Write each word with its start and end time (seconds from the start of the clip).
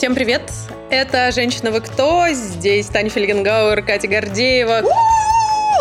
Всем 0.00 0.14
привет! 0.14 0.50
Это 0.88 1.30
«Женщина, 1.30 1.70
вы 1.70 1.82
кто?» 1.82 2.24
Здесь 2.32 2.86
Таня 2.86 3.10
Фельгенгауэр, 3.10 3.84
Катя 3.84 4.08
Гордеева. 4.08 4.82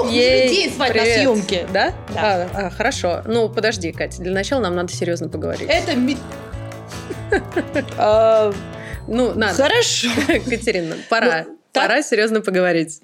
Ей, 0.10 0.50
день 0.50 0.74
звать 0.74 0.94
на 0.94 1.06
съемки. 1.06 1.66
Да? 1.72 1.94
Да. 2.14 2.50
А, 2.54 2.66
а, 2.66 2.70
хорошо. 2.70 3.22
Ну, 3.26 3.48
подожди, 3.48 3.94
Катя, 3.94 4.22
для 4.22 4.34
начала 4.34 4.60
нам 4.60 4.76
надо 4.76 4.92
серьезно 4.92 5.30
поговорить. 5.30 5.70
Это... 5.70 5.94
А, 7.98 8.54
ну, 9.08 9.34
надо. 9.36 9.54
Хорошо. 9.54 10.10
Катерина, 10.50 10.98
пора. 11.10 11.46
Ну, 11.48 11.58
пора 11.72 12.02
серьезно 12.02 12.42
поговорить. 12.42 13.00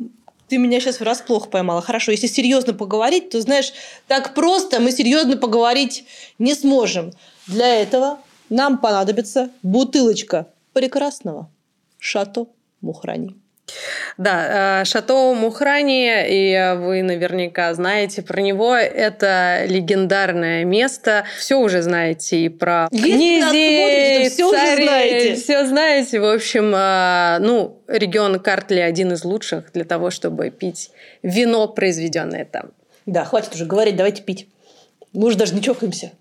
Ты 0.50 0.57
меня 0.57 0.82
сейчас 0.82 1.00
врасплох 1.00 1.50
поймала. 1.50 1.82
Хорошо, 1.82 2.11
если 2.11 2.27
серьезно 2.27 2.73
поговорить, 2.73 3.29
то, 3.29 3.39
знаешь, 3.39 3.71
так 4.09 4.34
просто 4.34 4.82
мы 4.82 4.91
серьезно 4.91 5.38
поговорить 5.38 6.04
не 6.39 6.55
сможем. 6.55 7.13
Для 7.47 7.73
этого 7.82 8.20
нам 8.49 8.79
понадобится 8.79 9.49
бутылочка 9.63 10.47
прекрасного 10.75 11.49
Шато 11.97 12.47
Мухрани. 12.81 13.33
Да, 14.17 14.81
э, 14.81 14.85
Шато 14.85 15.33
Мухрани, 15.33 16.25
и 16.29 16.75
вы 16.77 17.02
наверняка 17.02 17.73
знаете 17.73 18.21
про 18.21 18.41
него. 18.41 18.75
Это 18.75 19.66
легендарное 19.67 20.66
место. 20.66 21.25
Все 21.39 21.55
уже 21.55 21.81
знаете 21.81 22.38
и 22.38 22.49
про 22.49 22.89
князей, 22.91 24.30
все 24.30 24.45
уже 24.45 24.75
знаете. 24.75 25.35
Все 25.35 25.66
знаете. 25.66 26.19
В 26.19 26.25
общем, 26.25 26.75
э, 26.75 27.38
ну, 27.39 27.81
регион 27.88 28.39
Картли 28.39 28.81
один 28.81 29.13
из 29.13 29.23
лучших 29.23 29.71
для 29.73 29.85
того, 29.85 30.11
чтобы 30.11 30.49
пить 30.49 30.91
вино, 31.23 31.67
произведенное 31.69 32.45
там. 32.45 32.71
Да, 33.05 33.23
хватит 33.23 33.55
уже 33.55 33.66
говорить, 33.66 33.95
давайте 33.95 34.21
пить. 34.21 34.47
Мы 35.13 35.27
уже 35.27 35.38
даже 35.38 35.55
не 35.55 35.61
чокаемся. 35.61 36.11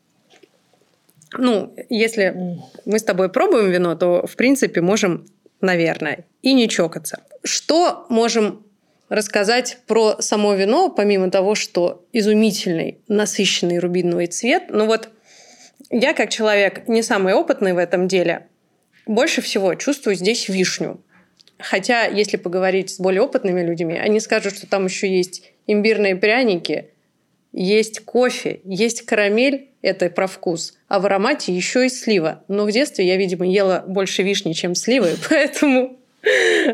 Ну, 1.38 1.74
если 1.88 2.58
мы 2.84 2.98
с 2.98 3.02
тобой 3.02 3.28
пробуем 3.28 3.70
вино, 3.70 3.94
то, 3.94 4.26
в 4.26 4.36
принципе, 4.36 4.80
можем, 4.80 5.26
наверное, 5.60 6.24
и 6.42 6.52
не 6.52 6.68
чокаться. 6.68 7.22
Что 7.42 8.06
можем 8.08 8.64
рассказать 9.08 9.78
про 9.86 10.16
само 10.20 10.54
вино, 10.54 10.90
помимо 10.90 11.30
того, 11.30 11.54
что 11.54 12.06
изумительный, 12.12 12.98
насыщенный 13.08 13.78
рубиновый 13.78 14.26
цвет? 14.26 14.64
Ну 14.68 14.86
вот 14.86 15.08
я, 15.90 16.14
как 16.14 16.30
человек 16.30 16.88
не 16.88 17.02
самый 17.02 17.34
опытный 17.34 17.72
в 17.72 17.78
этом 17.78 18.08
деле, 18.08 18.46
больше 19.06 19.42
всего 19.42 19.74
чувствую 19.74 20.16
здесь 20.16 20.48
вишню. 20.48 21.00
Хотя, 21.58 22.06
если 22.06 22.36
поговорить 22.36 22.90
с 22.90 22.98
более 22.98 23.22
опытными 23.22 23.62
людьми, 23.62 23.94
они 23.94 24.18
скажут, 24.20 24.56
что 24.56 24.66
там 24.66 24.86
еще 24.86 25.08
есть 25.08 25.52
имбирные 25.66 26.16
пряники, 26.16 26.90
есть 27.54 28.00
кофе, 28.00 28.60
есть 28.64 29.02
карамель, 29.02 29.68
это 29.80 30.10
про 30.10 30.26
вкус, 30.26 30.74
а 30.88 30.98
в 30.98 31.06
аромате 31.06 31.54
еще 31.54 31.86
и 31.86 31.88
слива. 31.88 32.42
Но 32.48 32.64
в 32.64 32.72
детстве 32.72 33.06
я, 33.06 33.16
видимо, 33.16 33.46
ела 33.46 33.84
больше 33.86 34.22
вишни, 34.22 34.52
чем 34.52 34.74
сливы, 34.74 35.16
поэтому 35.28 35.96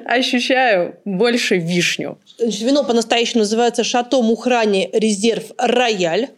ощущаю 0.07 0.97
больше 1.05 1.59
вишню. 1.59 2.19
Значит, 2.39 2.63
вино 2.63 2.85
по-настоящему 2.85 3.41
называется 3.41 3.85
«Шато 3.85 4.23
Мухрани 4.23 4.89
Резерв 4.93 5.53
Рояль». 5.59 6.29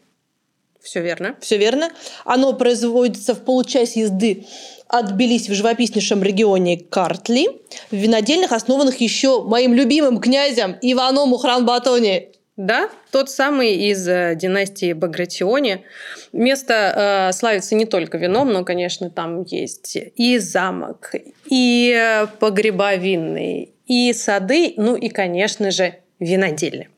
Все 0.80 1.00
верно. 1.00 1.36
Все 1.40 1.58
верно. 1.58 1.90
Оно 2.24 2.54
производится 2.54 3.34
в 3.34 3.44
получасе 3.44 4.00
езды 4.00 4.46
от 4.88 5.14
Тбилиси 5.14 5.50
в 5.50 5.54
живописнейшем 5.54 6.22
регионе 6.22 6.78
Картли, 6.78 7.46
в 7.90 7.96
винодельных, 7.96 8.50
основанных 8.50 9.00
еще 9.00 9.42
моим 9.44 9.74
любимым 9.74 10.18
князем 10.18 10.76
Иваном 10.82 11.32
Мухран-Батони. 11.32 12.30
Да, 12.62 12.90
тот 13.10 13.28
самый 13.28 13.74
из 13.74 14.06
э, 14.06 14.36
династии 14.36 14.92
Багратиони. 14.92 15.84
Место 16.32 17.30
э, 17.30 17.32
славится 17.32 17.74
не 17.74 17.86
только 17.86 18.18
вином, 18.18 18.52
но, 18.52 18.64
конечно, 18.64 19.10
там 19.10 19.42
есть 19.42 19.96
и 19.96 20.38
замок, 20.38 21.10
и 21.46 21.92
э, 21.92 22.28
погреба 22.38 22.94
винные, 22.94 23.70
и 23.88 24.12
сады, 24.12 24.74
ну 24.76 24.94
и, 24.94 25.08
конечно 25.08 25.72
же, 25.72 25.96
винодельня. 26.20 26.88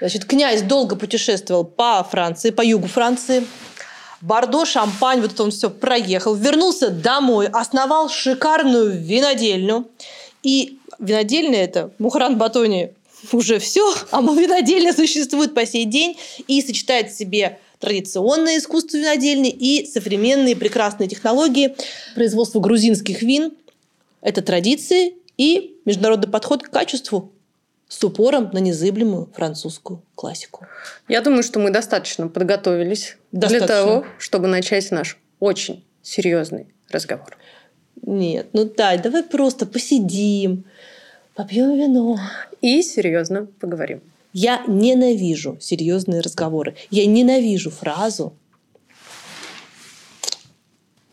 Значит, 0.00 0.26
князь 0.26 0.60
долго 0.60 0.94
путешествовал 0.94 1.64
по 1.64 2.04
Франции, 2.04 2.50
по 2.50 2.60
югу 2.60 2.86
Франции. 2.86 3.46
Бордо, 4.20 4.66
Шампань, 4.66 5.22
вот 5.22 5.40
он 5.40 5.52
все 5.52 5.70
проехал, 5.70 6.34
вернулся 6.34 6.90
домой, 6.90 7.48
основал 7.50 8.10
шикарную 8.10 8.90
винодельню. 8.90 9.88
И 10.42 10.78
винодельня 10.98 11.64
это 11.64 11.92
Мухран 11.98 12.36
Батони 12.36 12.92
уже 13.30 13.58
все, 13.58 13.94
а 14.10 14.20
винодельня 14.20 14.92
существует 14.92 15.54
по 15.54 15.64
сей 15.66 15.84
день 15.84 16.18
и 16.46 16.60
сочетает 16.62 17.10
в 17.10 17.16
себе 17.16 17.58
традиционное 17.78 18.58
искусство 18.58 18.96
винодельни 18.96 19.50
и 19.50 19.86
современные 19.86 20.56
прекрасные 20.56 21.08
технологии 21.08 21.74
производства 22.14 22.60
грузинских 22.60 23.22
вин. 23.22 23.52
Это 24.20 24.42
традиции 24.42 25.14
и 25.36 25.76
международный 25.84 26.30
подход 26.30 26.62
к 26.62 26.70
качеству 26.70 27.32
с 27.88 28.02
упором 28.04 28.50
на 28.52 28.58
незыблемую 28.58 29.30
французскую 29.34 30.02
классику. 30.14 30.66
Я 31.08 31.20
думаю, 31.20 31.42
что 31.42 31.58
мы 31.60 31.70
достаточно 31.70 32.28
подготовились 32.28 33.16
достаточно. 33.32 33.66
для 33.66 33.76
того, 33.76 34.06
чтобы 34.18 34.48
начать 34.48 34.90
наш 34.90 35.18
очень 35.40 35.84
серьезный 36.02 36.68
разговор. 36.88 37.36
Нет, 38.00 38.48
ну 38.52 38.64
да, 38.64 38.96
давай 38.96 39.22
просто 39.22 39.66
посидим, 39.66 40.64
попьем 41.34 41.76
вино. 41.76 42.18
И 42.60 42.82
серьезно 42.82 43.46
поговорим. 43.60 44.00
Я 44.32 44.62
ненавижу 44.66 45.58
серьезные 45.60 46.20
разговоры. 46.20 46.74
Я 46.90 47.06
ненавижу 47.06 47.70
фразу 47.70 48.32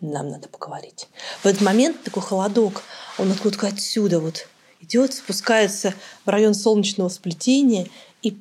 нам 0.01 0.29
надо 0.29 0.47
поговорить. 0.47 1.07
В 1.41 1.45
этот 1.45 1.61
момент 1.61 2.03
такой 2.03 2.23
холодок, 2.23 2.83
он 3.17 3.31
откуда-то 3.31 3.67
отсюда 3.67 4.19
вот 4.19 4.47
идет, 4.81 5.13
спускается 5.13 5.93
в 6.25 6.29
район 6.29 6.53
солнечного 6.53 7.09
сплетения 7.09 7.87
и 8.21 8.37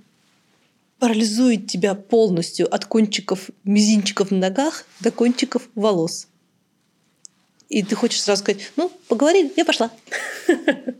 парализует 0.98 1.66
тебя 1.66 1.94
полностью 1.94 2.72
от 2.72 2.84
кончиков 2.84 3.50
мизинчиков 3.64 4.30
на 4.30 4.38
ногах 4.38 4.84
до 5.00 5.10
кончиков 5.10 5.68
волос. 5.74 6.28
И 7.68 7.82
ты 7.82 7.94
хочешь 7.94 8.22
сразу 8.22 8.42
сказать, 8.42 8.72
ну, 8.76 8.90
поговори, 9.08 9.52
я 9.56 9.64
пошла. 9.64 9.90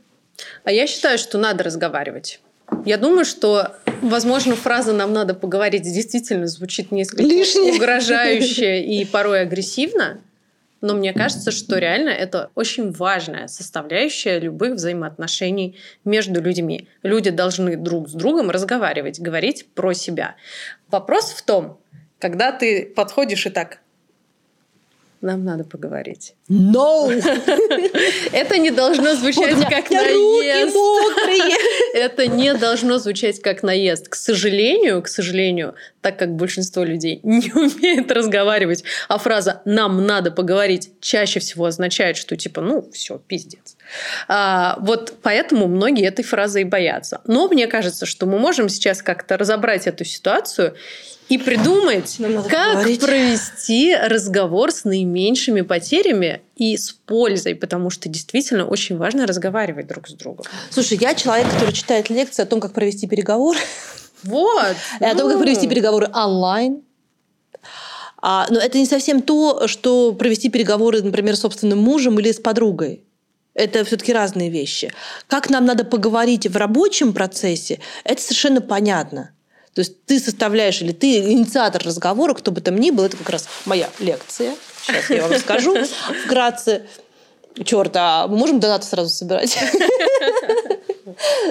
А 0.68 0.70
я 0.70 0.86
считаю, 0.86 1.16
что 1.16 1.38
надо 1.38 1.64
разговаривать. 1.64 2.40
Я 2.84 2.98
думаю, 2.98 3.24
что, 3.24 3.76
возможно, 4.02 4.54
фраза 4.54 4.92
«нам 4.92 5.14
надо 5.14 5.32
поговорить» 5.32 5.80
действительно 5.80 6.46
звучит 6.46 6.92
несколько 6.92 7.22
Лишнее. 7.22 7.72
угрожающе 7.72 8.82
и 8.82 9.02
порой 9.10 9.40
агрессивно, 9.40 10.20
но 10.82 10.92
мне 10.92 11.14
кажется, 11.14 11.52
что 11.52 11.78
реально 11.78 12.10
это 12.10 12.50
очень 12.54 12.92
важная 12.92 13.48
составляющая 13.48 14.40
любых 14.40 14.74
взаимоотношений 14.74 15.78
между 16.04 16.42
людьми. 16.42 16.86
Люди 17.02 17.30
должны 17.30 17.78
друг 17.78 18.10
с 18.10 18.12
другом 18.12 18.50
разговаривать, 18.50 19.18
говорить 19.20 19.68
про 19.74 19.94
себя. 19.94 20.36
Вопрос 20.90 21.30
в 21.30 21.40
том, 21.46 21.80
когда 22.18 22.52
ты 22.52 22.84
подходишь 22.84 23.46
и 23.46 23.48
так 23.48 23.78
нам 25.20 25.44
надо 25.44 25.64
поговорить. 25.64 26.34
No! 26.48 27.10
Это 28.32 28.58
не 28.58 28.70
должно 28.70 29.14
звучать 29.14 29.58
как 29.68 29.90
наезд. 29.90 30.76
Это 31.94 32.26
не 32.26 32.54
должно 32.54 32.98
звучать 32.98 33.40
как 33.40 33.62
наезд. 33.62 34.08
К 34.08 34.14
сожалению, 34.14 35.02
к 35.02 35.08
сожалению, 35.08 35.74
так 36.00 36.18
как 36.18 36.34
большинство 36.36 36.84
людей 36.84 37.20
не 37.24 37.50
умеет 37.52 38.12
разговаривать, 38.12 38.84
а 39.08 39.18
фраза 39.18 39.62
«нам 39.64 40.04
надо 40.06 40.30
поговорить» 40.30 40.92
чаще 41.00 41.40
всего 41.40 41.64
означает, 41.64 42.16
что 42.16 42.36
типа, 42.36 42.60
ну, 42.60 42.88
все, 42.92 43.18
пиздец. 43.18 43.77
А, 44.26 44.76
вот 44.80 45.14
поэтому 45.22 45.66
многие 45.68 46.06
этой 46.06 46.24
фразы 46.24 46.62
и 46.62 46.64
боятся. 46.64 47.20
Но 47.26 47.48
мне 47.48 47.66
кажется, 47.66 48.06
что 48.06 48.26
мы 48.26 48.38
можем 48.38 48.68
сейчас 48.68 49.02
как-то 49.02 49.36
разобрать 49.36 49.86
эту 49.86 50.04
ситуацию 50.04 50.74
и 51.28 51.36
придумать, 51.36 52.16
как 52.48 52.74
поговорить. 52.74 53.00
провести 53.00 53.94
разговор 53.94 54.72
с 54.72 54.84
наименьшими 54.84 55.60
потерями 55.60 56.40
и 56.56 56.76
с 56.76 56.92
пользой, 56.92 57.54
потому 57.54 57.90
что 57.90 58.08
действительно 58.08 58.66
очень 58.66 58.96
важно 58.96 59.26
разговаривать 59.26 59.86
друг 59.86 60.08
с 60.08 60.12
другом. 60.12 60.46
Слушай, 60.70 60.98
я 61.00 61.14
человек, 61.14 61.50
который 61.52 61.74
читает 61.74 62.08
лекции 62.08 62.42
о 62.42 62.46
том, 62.46 62.60
как 62.60 62.72
провести 62.72 63.06
переговоры. 63.06 63.58
Вот. 64.22 64.76
И 65.00 65.04
о 65.04 65.14
том, 65.14 65.30
как 65.30 65.38
провести 65.38 65.68
переговоры 65.68 66.08
онлайн. 66.12 66.82
А, 68.20 68.46
но 68.50 68.58
это 68.58 68.78
не 68.78 68.86
совсем 68.86 69.22
то, 69.22 69.68
что 69.68 70.12
провести 70.12 70.48
переговоры, 70.48 71.02
например, 71.02 71.36
с 71.36 71.40
собственным 71.40 71.78
мужем 71.78 72.18
или 72.18 72.32
с 72.32 72.40
подругой. 72.40 73.04
Это 73.58 73.84
все-таки 73.84 74.12
разные 74.12 74.50
вещи. 74.50 74.92
Как 75.26 75.50
нам 75.50 75.66
надо 75.66 75.84
поговорить 75.84 76.46
в 76.46 76.56
рабочем 76.56 77.12
процессе, 77.12 77.80
это 78.04 78.22
совершенно 78.22 78.60
понятно. 78.60 79.32
То 79.74 79.80
есть 79.80 80.04
ты 80.06 80.20
составляешь 80.20 80.80
или 80.80 80.92
ты 80.92 81.32
инициатор 81.32 81.82
разговора, 81.84 82.34
кто 82.34 82.52
бы 82.52 82.60
там 82.60 82.78
ни 82.78 82.92
был, 82.92 83.04
это 83.04 83.16
как 83.16 83.30
раз 83.30 83.48
моя 83.66 83.90
лекция. 83.98 84.54
Сейчас 84.82 85.10
я 85.10 85.22
вам 85.22 85.32
расскажу 85.32 85.74
вкратце. 86.24 86.86
Черт, 87.64 87.96
а 87.96 88.28
мы 88.28 88.36
можем 88.36 88.60
донаты 88.60 88.86
сразу 88.86 89.10
собирать? 89.10 89.58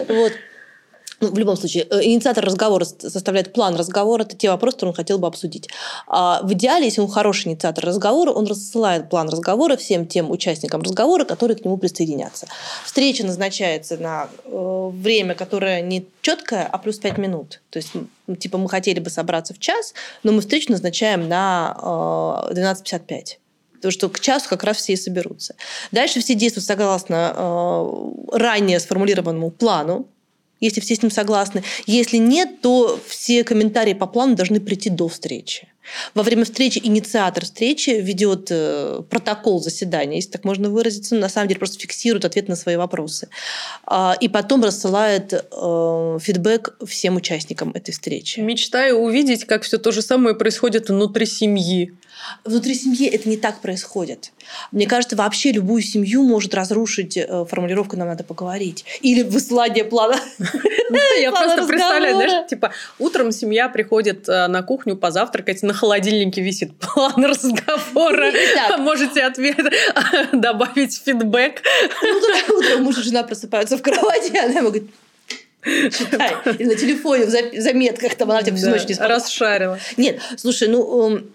Вот. 0.07 0.31
Ну, 1.19 1.31
в 1.31 1.37
любом 1.37 1.57
случае, 1.57 1.87
э, 1.89 2.03
инициатор 2.03 2.45
разговора 2.45 2.85
составляет 2.85 3.51
план 3.53 3.75
разговора, 3.75 4.21
это 4.21 4.35
те 4.35 4.49
вопросы, 4.49 4.75
которые 4.75 4.91
он 4.91 4.95
хотел 4.95 5.17
бы 5.17 5.27
обсудить. 5.27 5.67
А 6.07 6.41
в 6.43 6.53
идеале, 6.53 6.85
если 6.85 7.01
он 7.01 7.07
хороший 7.07 7.47
инициатор 7.47 7.85
разговора, 7.85 8.31
он 8.31 8.45
рассылает 8.45 9.09
план 9.09 9.29
разговора 9.29 9.77
всем 9.77 10.05
тем 10.05 10.29
участникам 10.29 10.81
разговора, 10.81 11.25
которые 11.25 11.57
к 11.57 11.65
нему 11.65 11.77
присоединятся. 11.77 12.47
Встреча 12.85 13.25
назначается 13.25 13.97
на 13.97 14.29
э, 14.45 14.89
время, 14.93 15.33
которое 15.33 15.81
не 15.81 16.05
четкое, 16.21 16.67
а 16.71 16.77
плюс 16.77 16.99
5 16.99 17.17
минут. 17.17 17.61
То 17.71 17.79
есть, 17.79 17.93
типа, 18.39 18.59
мы 18.59 18.69
хотели 18.69 18.99
бы 18.99 19.09
собраться 19.09 19.53
в 19.55 19.59
час, 19.59 19.93
но 20.21 20.31
мы 20.31 20.41
встречу 20.41 20.71
назначаем 20.71 21.27
на 21.27 22.45
э, 22.51 22.53
12.55. 22.53 23.37
Потому 23.73 23.91
что 23.91 24.09
к 24.09 24.19
часу 24.19 24.49
как 24.49 24.63
раз 24.63 24.77
все 24.77 24.93
и 24.93 24.95
соберутся. 24.97 25.55
Дальше 25.91 26.19
все 26.19 26.35
действуют 26.35 26.65
согласно 26.65 27.33
э, 27.35 28.37
ранее 28.37 28.79
сформулированному 28.79 29.49
плану, 29.51 30.07
если 30.59 30.81
все 30.81 30.95
с 30.95 31.01
ним 31.01 31.11
согласны. 31.11 31.63
Если 31.85 32.17
нет, 32.17 32.61
то 32.61 32.99
все 33.07 33.43
комментарии 33.43 33.93
по 33.93 34.07
плану 34.07 34.35
должны 34.35 34.59
прийти 34.59 34.89
до 34.89 35.07
встречи. 35.07 35.67
Во 36.13 36.23
время 36.23 36.43
встречи 36.43 36.81
инициатор 36.83 37.45
встречи 37.45 37.91
ведет 37.91 38.47
э, 38.49 39.01
протокол 39.09 39.61
заседания, 39.61 40.17
если 40.17 40.31
так 40.31 40.43
можно 40.43 40.69
выразиться, 40.69 41.15
на 41.15 41.29
самом 41.29 41.47
деле 41.47 41.59
просто 41.59 41.79
фиксирует 41.79 42.25
ответ 42.25 42.49
на 42.49 42.55
свои 42.55 42.75
вопросы. 42.75 43.29
Э, 43.89 44.11
и 44.19 44.27
потом 44.27 44.63
рассылает 44.63 45.33
э, 45.33 46.17
фидбэк 46.21 46.77
всем 46.85 47.15
участникам 47.15 47.71
этой 47.71 47.91
встречи. 47.91 48.39
Мечтаю 48.39 48.97
увидеть, 48.97 49.45
как 49.45 49.63
все 49.63 49.77
то 49.77 49.91
же 49.91 50.01
самое 50.01 50.35
происходит 50.35 50.89
внутри 50.89 51.25
семьи. 51.25 51.93
Внутри 52.43 52.75
семьи 52.75 53.07
это 53.07 53.27
не 53.29 53.37
так 53.37 53.61
происходит. 53.61 54.31
Мне 54.71 54.87
кажется, 54.87 55.15
вообще 55.15 55.51
любую 55.51 55.81
семью 55.81 56.23
может 56.23 56.53
разрушить 56.53 57.17
э, 57.17 57.45
формулировка 57.49 57.97
«нам 57.97 58.07
надо 58.07 58.23
поговорить». 58.23 58.85
Или 59.01 59.23
высылание 59.23 59.83
плана. 59.83 60.19
Я 61.19 61.31
просто 61.31 61.65
представляю, 61.67 62.15
знаешь, 62.15 62.49
типа 62.49 62.71
утром 62.99 63.31
семья 63.31 63.69
приходит 63.69 64.27
э, 64.29 64.47
на 64.47 64.63
кухню 64.63 64.95
позавтракать, 64.95 65.63
на 65.63 65.73
холодильнике 65.73 66.41
висит 66.41 66.71
план 66.77 67.25
разговора. 67.25 68.31
Можете 68.79 69.23
ответ 69.23 69.57
добавить 70.31 71.01
фидбэк. 71.03 71.61
Утром 72.49 72.83
муж 72.83 72.97
и 72.99 73.01
жена 73.01 73.23
просыпаются 73.23 73.77
в 73.77 73.81
кровати, 73.81 74.31
и 74.33 74.37
она 74.37 74.59
ему 74.59 74.69
говорит, 74.69 74.89
читай. 75.63 76.35
И 76.57 76.65
на 76.65 76.75
телефоне 76.75 77.25
в 77.25 77.61
заметках 77.61 78.15
там 78.15 78.31
она 78.31 78.43
тебя 78.43 78.57
всю 78.57 78.69
ночь 78.69 78.85
не 78.87 78.93
спала. 78.93 79.09
Расшарила. 79.15 79.79
Нет, 79.97 80.19
слушай, 80.37 80.67
ну 80.67 81.07
эм, 81.07 81.31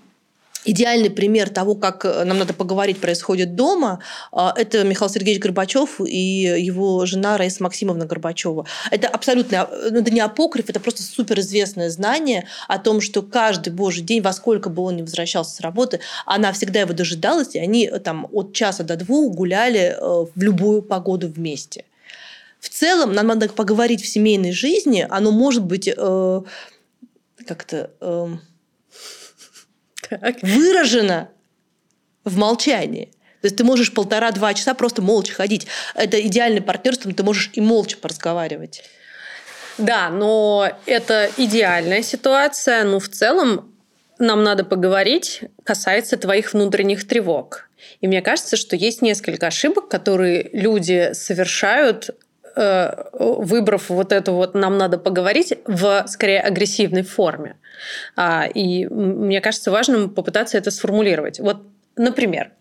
Идеальный 0.65 1.11
пример 1.11 1.51
того, 1.51 1.75
как 1.75 2.05
э, 2.05 2.23
нам 2.25 2.39
надо 2.39 2.55
поговорить, 2.55 3.01
происходит 3.01 3.57
дома, 3.57 3.99
а, 4.31 4.55
это 4.57 4.85
Михаил 4.85 5.11
Сергеевич 5.11 5.43
Горбачев 5.43 6.01
и 6.01 6.17
его 6.17 7.05
жена 7.05 7.37
Раиса 7.37 7.65
Максимовна 7.65 8.07
Горбачева. 8.07 8.65
Это 8.93 9.09
абсолютно, 9.09 9.69
ну, 9.91 10.01
это 10.01 10.11
не 10.13 10.21
апокриф, 10.21 10.71
это 10.71 10.79
просто 10.79 11.03
суперизвестное 11.03 11.91
знание 11.91 12.47
о 12.69 12.79
том, 12.79 13.01
что 13.01 13.23
каждый 13.23 13.73
божий 13.73 14.05
день, 14.05 14.23
во 14.23 14.33
сколько 14.33 14.71
бы 14.71 14.83
он 14.83 14.97
ни 14.97 15.03
возвращался 15.03 15.57
с 15.57 15.61
работы, 15.61 15.99
она 16.27 16.53
всегда 16.53 16.81
его 16.81 16.93
дожидалась, 16.93 17.57
и 17.57 17.59
они 17.59 17.87
э, 17.87 17.99
там 17.99 18.29
от 18.33 18.53
часа 18.53 18.85
до 18.85 18.95
двух 18.95 19.35
гуляли 19.35 19.97
э, 19.99 20.27
в 20.33 20.41
любую 20.41 20.83
погоду 20.83 21.27
вместе. 21.27 21.85
В 22.61 22.69
целом, 22.69 23.13
нам 23.15 23.27
надо 23.27 23.49
поговорить 23.49 24.03
в 24.03 24.07
семейной 24.07 24.53
жизни, 24.53 25.05
оно 25.11 25.33
может 25.33 25.65
быть 25.65 25.89
э, 25.89 26.43
как-то... 27.47 27.91
Э, 28.01 28.29
так. 30.19 30.37
выражено 30.43 31.29
в 32.25 32.37
молчании. 32.37 33.07
То 33.41 33.47
есть 33.47 33.57
ты 33.57 33.65
можешь 33.65 33.93
полтора-два 33.93 34.55
часа 34.55 34.75
просто 34.75 35.03
молча 35.03 35.35
ходить. 35.35 35.67
Это 35.95 36.21
идеальный 36.21 36.63
партнерство, 36.63 37.13
ты 37.13 37.23
можешь 37.25 37.51
и 37.55 37.61
молча 37.61 37.97
поразговаривать. 37.97 38.85
Да, 39.79 40.11
но 40.11 40.71
это 40.87 41.29
идеальная 41.37 42.03
ситуация. 42.03 42.85
Но 42.85 43.01
в 43.01 43.09
целом 43.09 43.75
нам 44.19 44.45
надо 44.45 44.65
поговорить 44.65 45.41
касается 45.65 46.17
твоих 46.17 46.53
внутренних 46.53 47.07
тревог. 47.07 47.69
И 48.01 48.07
мне 48.07 48.23
кажется, 48.23 48.57
что 48.57 48.77
есть 48.77 49.03
несколько 49.03 49.49
ошибок, 49.49 49.89
которые 49.89 50.49
люди 50.53 51.11
совершают, 51.15 52.11
выбрав 52.55 53.89
вот 53.89 54.13
эту 54.13 54.35
вот 54.35 54.55
«нам 54.55 54.79
надо 54.79 54.99
поговорить» 54.99 55.55
в 55.67 56.05
скорее 56.09 56.41
агрессивной 56.41 57.03
форме. 57.03 57.57
А, 58.17 58.47
и 58.47 58.87
мне 58.87 59.41
кажется 59.41 59.71
важным 59.71 60.11
попытаться 60.11 60.59
это 60.59 60.71
сформулировать. 60.71 61.41
Вот, 61.41 61.63
например, 61.97 62.53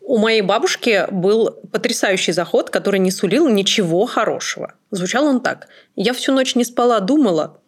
у 0.00 0.18
моей 0.18 0.42
бабушки 0.42 1.06
был 1.10 1.58
потрясающий 1.72 2.32
заход, 2.32 2.70
который 2.70 3.00
не 3.00 3.10
сулил 3.10 3.48
ничего 3.48 4.06
хорошего. 4.06 4.74
Звучал 4.90 5.26
он 5.26 5.40
так. 5.40 5.68
Я 5.96 6.12
всю 6.12 6.32
ночь 6.32 6.54
не 6.54 6.64
спала, 6.64 7.00
думала. 7.00 7.58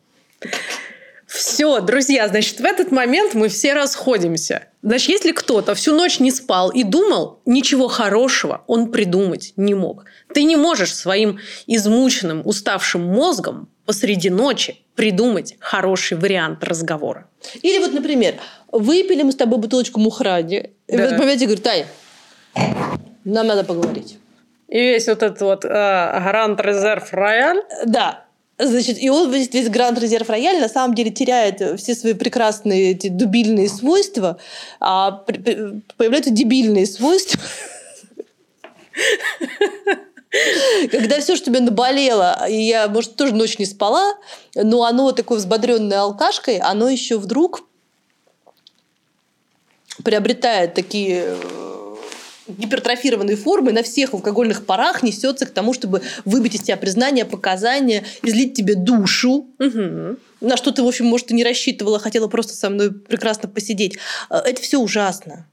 Все, 1.28 1.80
друзья, 1.80 2.26
значит, 2.26 2.58
в 2.58 2.64
этот 2.64 2.90
момент 2.90 3.34
мы 3.34 3.48
все 3.48 3.74
расходимся. 3.74 4.64
Значит, 4.80 5.10
если 5.10 5.32
кто-то 5.32 5.74
всю 5.74 5.94
ночь 5.94 6.20
не 6.20 6.30
спал 6.30 6.70
и 6.70 6.84
думал, 6.84 7.40
ничего 7.44 7.86
хорошего 7.88 8.64
он 8.66 8.90
придумать 8.90 9.52
не 9.56 9.74
мог. 9.74 10.06
Ты 10.32 10.44
не 10.44 10.56
можешь 10.56 10.94
своим 10.94 11.38
измученным, 11.66 12.40
уставшим 12.46 13.02
мозгом 13.02 13.68
посреди 13.84 14.30
ночи 14.30 14.78
придумать 14.94 15.56
хороший 15.60 16.16
вариант 16.16 16.64
разговора. 16.64 17.28
Или 17.60 17.78
вот, 17.78 17.92
например, 17.92 18.36
выпили 18.72 19.22
мы 19.22 19.32
с 19.32 19.36
тобой 19.36 19.58
бутылочку 19.58 20.00
мухради, 20.00 20.70
да. 20.88 20.94
и 20.94 20.96
в 20.96 21.00
этот 21.00 21.18
момент 21.18 21.42
говорит, 21.42 21.62
Тань, 21.62 21.84
нам 23.24 23.46
надо 23.46 23.64
поговорить. 23.64 24.18
И 24.68 24.78
весь 24.78 25.06
вот 25.08 25.22
этот 25.22 25.40
вот 25.42 25.64
э, 25.64 25.68
Гранд 25.68 26.60
Резерв 26.60 27.12
Рояль. 27.12 27.62
Да. 27.84 28.24
Значит, 28.58 28.98
и 29.00 29.08
он 29.08 29.30
весь, 29.30 29.68
Гранд 29.68 30.00
Резерв 30.00 30.28
Рояль 30.28 30.60
на 30.60 30.68
самом 30.68 30.94
деле 30.96 31.10
теряет 31.10 31.78
все 31.78 31.94
свои 31.94 32.14
прекрасные 32.14 32.90
эти 32.90 33.06
дубильные 33.08 33.68
свойства, 33.68 34.38
а 34.80 35.24
появляются 35.96 36.30
дебильные 36.30 36.86
свойства. 36.86 37.40
Когда 40.90 41.20
все, 41.20 41.36
что 41.36 41.46
тебе 41.46 41.60
наболело, 41.60 42.46
и 42.48 42.60
я, 42.60 42.88
может, 42.88 43.14
тоже 43.14 43.32
ночь 43.34 43.58
не 43.58 43.64
спала, 43.64 44.14
но 44.54 44.84
оно 44.84 45.12
такой 45.12 45.38
взбодренной 45.38 45.96
алкашкой, 45.96 46.58
оно 46.58 46.88
еще 46.88 47.16
вдруг 47.18 47.62
приобретает 50.02 50.74
такие 50.74 51.36
гипертрофированные 52.48 53.36
формы 53.36 53.72
на 53.72 53.82
всех 53.82 54.14
алкогольных 54.14 54.66
парах 54.66 55.02
несется 55.02 55.46
к 55.46 55.50
тому, 55.50 55.72
чтобы 55.72 56.02
выбить 56.24 56.54
из 56.54 56.62
тебя 56.62 56.76
признание, 56.76 57.24
показания, 57.24 58.04
излить 58.22 58.54
тебе 58.54 58.74
душу, 58.74 59.48
угу. 59.58 60.16
на 60.40 60.56
что 60.56 60.72
ты, 60.72 60.82
в 60.82 60.86
общем, 60.86 61.06
может, 61.06 61.30
и 61.30 61.34
не 61.34 61.44
рассчитывала, 61.44 61.98
хотела 61.98 62.28
просто 62.28 62.54
со 62.54 62.70
мной 62.70 62.92
прекрасно 62.92 63.48
посидеть. 63.48 63.98
Э, 64.30 64.36
это 64.36 64.60
все 64.62 64.78
ужасно. 64.78 65.46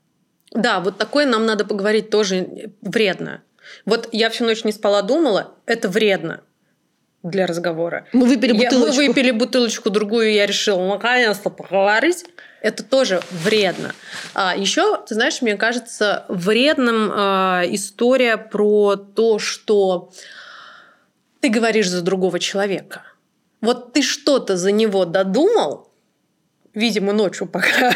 Да, 0.52 0.80
вот 0.80 0.98
такое 0.98 1.26
нам 1.26 1.46
надо 1.46 1.66
поговорить 1.66 2.10
тоже 2.10 2.72
вредно. 2.82 3.44
Вот 3.86 4.10
я 4.12 4.30
всю 4.30 4.46
ночь 4.46 4.64
не 4.64 4.72
спала, 4.72 5.02
думала, 5.02 5.56
это 5.66 5.90
вредно 5.90 6.42
для 7.24 7.48
разговора. 7.48 8.06
Мы 8.14 8.28
выпили 8.28 8.52
бутылочку. 8.52 9.02
Я, 9.02 9.08
мы 9.08 9.08
выпили 9.08 9.32
бутылочку 9.32 9.90
другую, 9.90 10.32
я 10.32 10.46
решила 10.46 10.86
наконец-то 10.88 11.50
поговорить. 11.50 12.26
Это 12.66 12.84
тоже 12.84 13.22
вредно. 13.30 13.94
А 14.34 14.56
еще, 14.58 15.00
ты 15.06 15.14
знаешь, 15.14 15.40
мне 15.44 15.56
кажется 15.56 16.26
вредным 16.30 17.12
а, 17.14 17.62
история 17.68 18.38
про 18.38 18.96
то, 18.96 19.38
что 19.38 20.12
ты 21.42 21.50
говоришь 21.50 21.88
за 21.88 22.02
другого 22.02 22.40
человека. 22.40 23.04
Вот 23.62 23.94
ты 23.94 24.02
что-то 24.02 24.58
за 24.58 24.72
него 24.72 25.06
додумал, 25.06 25.92
видимо, 26.74 27.14
ночью 27.14 27.46
пока, 27.46 27.94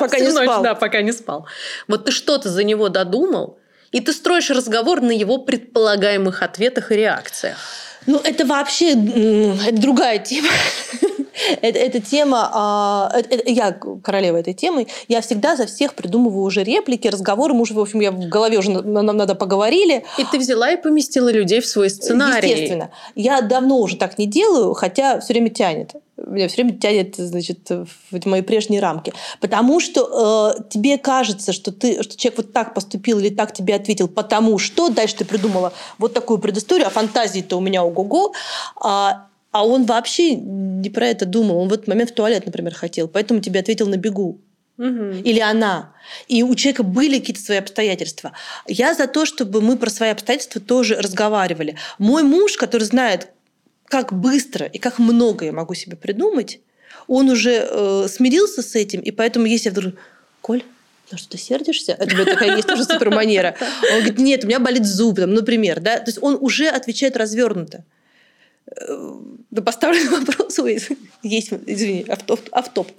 пока 0.00 0.18
не 0.18 0.28
ночь, 0.28 0.44
спал. 0.44 0.62
Да, 0.62 0.74
пока 0.74 1.02
не 1.02 1.12
спал. 1.12 1.46
Вот 1.86 2.06
ты 2.06 2.10
что-то 2.10 2.48
за 2.48 2.64
него 2.64 2.88
додумал, 2.88 3.58
и 3.92 4.00
ты 4.00 4.14
строишь 4.14 4.48
разговор 4.48 5.02
на 5.02 5.12
его 5.12 5.36
предполагаемых 5.36 6.42
ответах 6.42 6.92
и 6.92 6.94
реакциях. 6.94 7.58
Ну, 8.06 8.18
это 8.24 8.46
вообще 8.46 8.92
это 8.92 9.78
другая 9.78 10.18
тема. 10.18 10.48
Это, 11.62 11.78
эта 11.78 12.00
тема, 12.00 12.50
а, 12.52 13.10
это, 13.14 13.36
это, 13.36 13.50
я 13.50 13.72
королева 14.02 14.36
этой 14.36 14.54
темы, 14.54 14.86
я 15.08 15.20
всегда 15.20 15.56
за 15.56 15.66
всех 15.66 15.94
придумываю 15.94 16.42
уже 16.42 16.62
реплики, 16.62 17.08
разговоры, 17.08 17.54
мы 17.54 17.62
уже, 17.62 17.74
в 17.74 17.80
общем, 17.80 18.00
я 18.00 18.10
в 18.10 18.28
голове 18.28 18.58
уже 18.58 18.70
нам 18.70 19.16
надо 19.16 19.34
поговорили. 19.34 20.04
И 20.18 20.24
ты 20.30 20.38
взяла 20.38 20.70
и 20.70 20.76
поместила 20.76 21.30
людей 21.30 21.60
в 21.60 21.66
свой 21.66 21.90
сценарий. 21.90 22.50
Естественно. 22.50 22.90
Я 23.14 23.40
давно 23.40 23.78
уже 23.78 23.96
так 23.96 24.18
не 24.18 24.26
делаю, 24.26 24.74
хотя 24.74 25.20
все 25.20 25.32
время 25.32 25.50
тянет 25.50 25.94
меня 26.26 26.48
все 26.48 26.62
время 26.62 26.78
тянет, 26.78 27.16
значит, 27.16 27.70
в 27.70 28.26
мои 28.26 28.42
прежние 28.42 28.80
рамки. 28.80 29.12
Потому 29.40 29.80
что 29.80 30.54
э, 30.58 30.62
тебе 30.68 30.98
кажется, 30.98 31.52
что, 31.52 31.72
ты, 31.72 32.02
что 32.02 32.16
человек 32.16 32.38
вот 32.38 32.52
так 32.52 32.74
поступил 32.74 33.18
или 33.18 33.28
так 33.28 33.52
тебе 33.52 33.74
ответил, 33.74 34.08
потому 34.08 34.58
что 34.58 34.88
дальше 34.88 35.16
ты 35.16 35.24
придумала 35.24 35.72
вот 35.98 36.14
такую 36.14 36.38
предысторию, 36.38 36.88
а 36.88 36.90
фантазии-то 36.90 37.56
у 37.56 37.60
меня 37.60 37.84
ого-го. 37.84 38.32
А, 38.80 39.27
а 39.58 39.66
он 39.66 39.86
вообще 39.86 40.36
не 40.36 40.88
про 40.88 41.08
это 41.08 41.26
думал. 41.26 41.58
Он 41.58 41.68
в 41.68 41.72
этот 41.72 41.88
момент 41.88 42.10
в 42.10 42.14
туалет, 42.14 42.46
например, 42.46 42.74
хотел. 42.74 43.08
Поэтому 43.08 43.40
тебе 43.40 43.58
ответил 43.58 43.88
на 43.88 43.96
бегу. 43.96 44.40
Угу. 44.78 45.24
Или 45.24 45.40
она. 45.40 45.94
И 46.28 46.44
у 46.44 46.54
человека 46.54 46.84
были 46.84 47.18
какие-то 47.18 47.42
свои 47.42 47.58
обстоятельства. 47.58 48.32
Я 48.68 48.94
за 48.94 49.08
то, 49.08 49.26
чтобы 49.26 49.60
мы 49.60 49.76
про 49.76 49.90
свои 49.90 50.10
обстоятельства 50.10 50.60
тоже 50.60 50.94
разговаривали. 50.94 51.74
Мой 51.98 52.22
муж, 52.22 52.56
который 52.56 52.84
знает, 52.84 53.30
как 53.86 54.12
быстро 54.12 54.66
и 54.66 54.78
как 54.78 55.00
много 55.00 55.46
я 55.46 55.52
могу 55.52 55.74
себе 55.74 55.96
придумать, 55.96 56.60
он 57.08 57.28
уже 57.28 57.66
э, 57.68 58.06
смирился 58.08 58.62
с 58.62 58.76
этим, 58.76 59.00
и 59.00 59.10
поэтому 59.10 59.46
если 59.46 59.70
я 59.70 59.72
вдруг... 59.72 59.94
Коль, 60.40 60.62
на 61.10 61.18
что 61.18 61.30
ты 61.30 61.38
сердишься? 61.38 61.96
Это 61.98 62.14
вот 62.14 62.26
такая 62.26 62.54
есть 62.54 62.68
тоже 62.68 62.84
суперманера. 62.84 63.56
Он 63.92 64.00
говорит, 64.00 64.18
нет, 64.18 64.44
у 64.44 64.46
меня 64.46 64.60
болит 64.60 64.84
зуб, 64.84 65.16
там, 65.16 65.34
например. 65.34 65.80
Да? 65.80 65.98
То 65.98 66.10
есть 66.10 66.18
он 66.22 66.36
уже 66.40 66.68
отвечает 66.68 67.16
развернуто. 67.16 67.84
Э, 68.76 69.12
на 69.50 69.62
поставленный 69.62 70.08
вопрос 70.20 70.58
есть, 71.22 71.50
извини, 71.66 72.04
автоп, 72.08 72.40
автоп. 72.52 72.90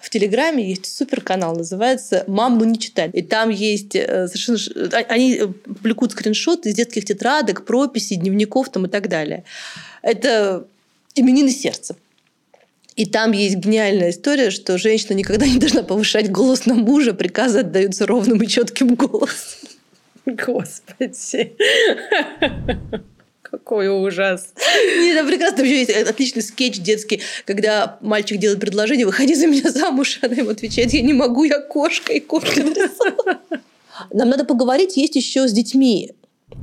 В 0.00 0.10
Телеграме 0.10 0.68
есть 0.68 0.86
суперканал, 0.86 1.54
называется 1.54 2.24
«Мам, 2.26 2.58
ну 2.58 2.64
не 2.64 2.78
читай». 2.78 3.10
И 3.12 3.22
там 3.22 3.50
есть 3.50 3.94
э, 3.94 4.26
совершенно... 4.26 4.58
А, 4.92 4.98
они 5.08 5.36
э, 5.36 5.46
публикуют 5.46 6.12
скриншоты 6.12 6.70
из 6.70 6.74
детских 6.74 7.04
тетрадок, 7.04 7.64
прописей, 7.64 8.16
дневников 8.16 8.70
там 8.70 8.86
и 8.86 8.88
так 8.88 9.08
далее. 9.08 9.44
Это 10.02 10.66
именины 11.14 11.50
сердца. 11.50 11.96
И 12.96 13.06
там 13.06 13.32
есть 13.32 13.56
гениальная 13.56 14.10
история, 14.10 14.50
что 14.50 14.76
женщина 14.76 15.14
никогда 15.14 15.46
не 15.46 15.58
должна 15.58 15.82
повышать 15.82 16.30
голос 16.30 16.66
на 16.66 16.74
мужа, 16.74 17.14
приказы 17.14 17.60
отдаются 17.60 18.06
ровным 18.06 18.42
и 18.42 18.48
четким 18.48 18.94
голосом. 18.94 19.68
Господи. 20.26 21.56
Какой 23.50 23.88
ужас. 23.88 24.52
Нет, 25.00 25.16
там 25.16 25.26
прекрасно. 25.26 25.62
Еще 25.62 25.78
есть 25.78 25.90
отличный 25.90 26.42
скетч 26.42 26.78
детский, 26.78 27.20
когда 27.44 27.98
мальчик 28.00 28.38
делает 28.38 28.60
предложение, 28.60 29.06
выходи 29.06 29.34
за 29.34 29.46
меня 29.46 29.70
замуж, 29.70 30.20
она 30.22 30.34
ему 30.34 30.50
отвечает, 30.50 30.92
я 30.92 31.02
не 31.02 31.12
могу, 31.12 31.44
я 31.44 31.58
кошка, 31.60 32.12
и 32.12 32.20
кошка. 32.20 32.62
Нам 34.12 34.30
надо 34.30 34.44
поговорить, 34.44 34.96
есть 34.96 35.16
еще 35.16 35.48
с 35.48 35.52
детьми. 35.52 36.12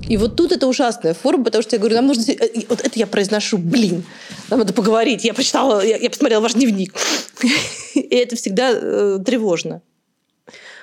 И 0.08 0.17
вот 0.17 0.36
тут 0.36 0.51
это 0.51 0.67
ужасная 0.67 1.13
форма, 1.13 1.46
потому 1.46 1.62
что 1.62 1.75
я 1.75 1.79
говорю, 1.79 1.96
нам 1.96 2.08
нужно... 2.08 2.24
Вот 2.70 2.82
это 2.82 3.00
я 3.00 3.08
произношу, 3.08 3.58
блин, 3.58 4.03
нам 4.50 4.60
надо 4.60 4.74
поговорить. 4.74 5.24
Я 5.24 5.34
прочитала, 5.34 5.84
я, 5.84 5.98
я 5.98 6.10
посмотрела 6.10 6.41
ваш 6.41 6.53
дневник. 6.53 6.94
И 7.94 8.15
это 8.15 8.36
всегда 8.36 8.72
э, 8.72 9.20
тревожно. 9.25 9.82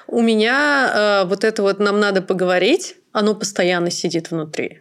У 0.07 0.21
меня 0.21 1.23
э, 1.25 1.29
вот 1.29 1.45
это 1.45 1.63
вот 1.63 1.79
«нам 1.79 2.01
надо 2.01 2.23
поговорить», 2.23 2.97
оно 3.13 3.35
постоянно 3.35 3.91
сидит 3.91 4.31
внутри. 4.31 4.81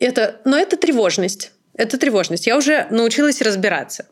Это, 0.00 0.40
но 0.44 0.58
это 0.58 0.76
тревожность. 0.76 1.52
Это 1.74 1.98
тревожность. 1.98 2.46
Я 2.46 2.56
уже 2.56 2.86
научилась 2.90 3.40
разбираться. 3.40 4.06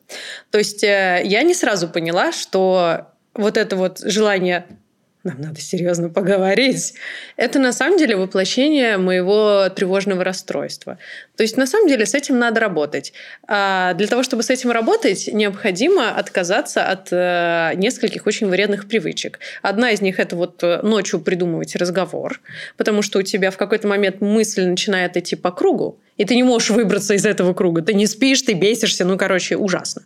То 0.50 0.58
есть 0.58 0.84
э, 0.84 1.22
я 1.24 1.42
не 1.42 1.54
сразу 1.54 1.88
поняла, 1.88 2.30
что 2.32 3.08
вот 3.34 3.56
это 3.56 3.76
вот 3.76 3.98
желание 3.98 4.66
нам 5.24 5.40
надо 5.40 5.60
серьезно 5.60 6.08
поговорить. 6.08 6.94
Это 7.36 7.58
на 7.58 7.72
самом 7.72 7.98
деле 7.98 8.16
воплощение 8.16 8.96
моего 8.98 9.68
тревожного 9.68 10.24
расстройства. 10.24 10.98
То 11.38 11.42
есть 11.42 11.56
на 11.56 11.68
самом 11.68 11.86
деле 11.86 12.04
с 12.04 12.14
этим 12.14 12.36
надо 12.36 12.58
работать. 12.58 13.12
А 13.46 13.94
для 13.94 14.08
того, 14.08 14.24
чтобы 14.24 14.42
с 14.42 14.50
этим 14.50 14.72
работать, 14.72 15.28
необходимо 15.32 16.10
отказаться 16.10 16.84
от 16.84 17.12
э, 17.12 17.74
нескольких 17.76 18.26
очень 18.26 18.48
вредных 18.48 18.88
привычек. 18.88 19.38
Одна 19.62 19.92
из 19.92 20.00
них 20.00 20.18
это 20.18 20.34
вот 20.34 20.64
э, 20.64 20.80
ночью 20.82 21.20
придумывать 21.20 21.76
разговор, 21.76 22.40
потому 22.76 23.02
что 23.02 23.20
у 23.20 23.22
тебя 23.22 23.52
в 23.52 23.56
какой-то 23.56 23.86
момент 23.86 24.20
мысль 24.20 24.66
начинает 24.66 25.16
идти 25.16 25.36
по 25.36 25.52
кругу, 25.52 26.00
и 26.16 26.24
ты 26.24 26.34
не 26.34 26.42
можешь 26.42 26.70
выбраться 26.70 27.14
из 27.14 27.24
этого 27.24 27.54
круга. 27.54 27.82
Ты 27.82 27.94
не 27.94 28.08
спишь, 28.08 28.42
ты 28.42 28.54
бесишься, 28.54 29.04
ну, 29.04 29.16
короче, 29.16 29.56
ужасно. 29.56 30.02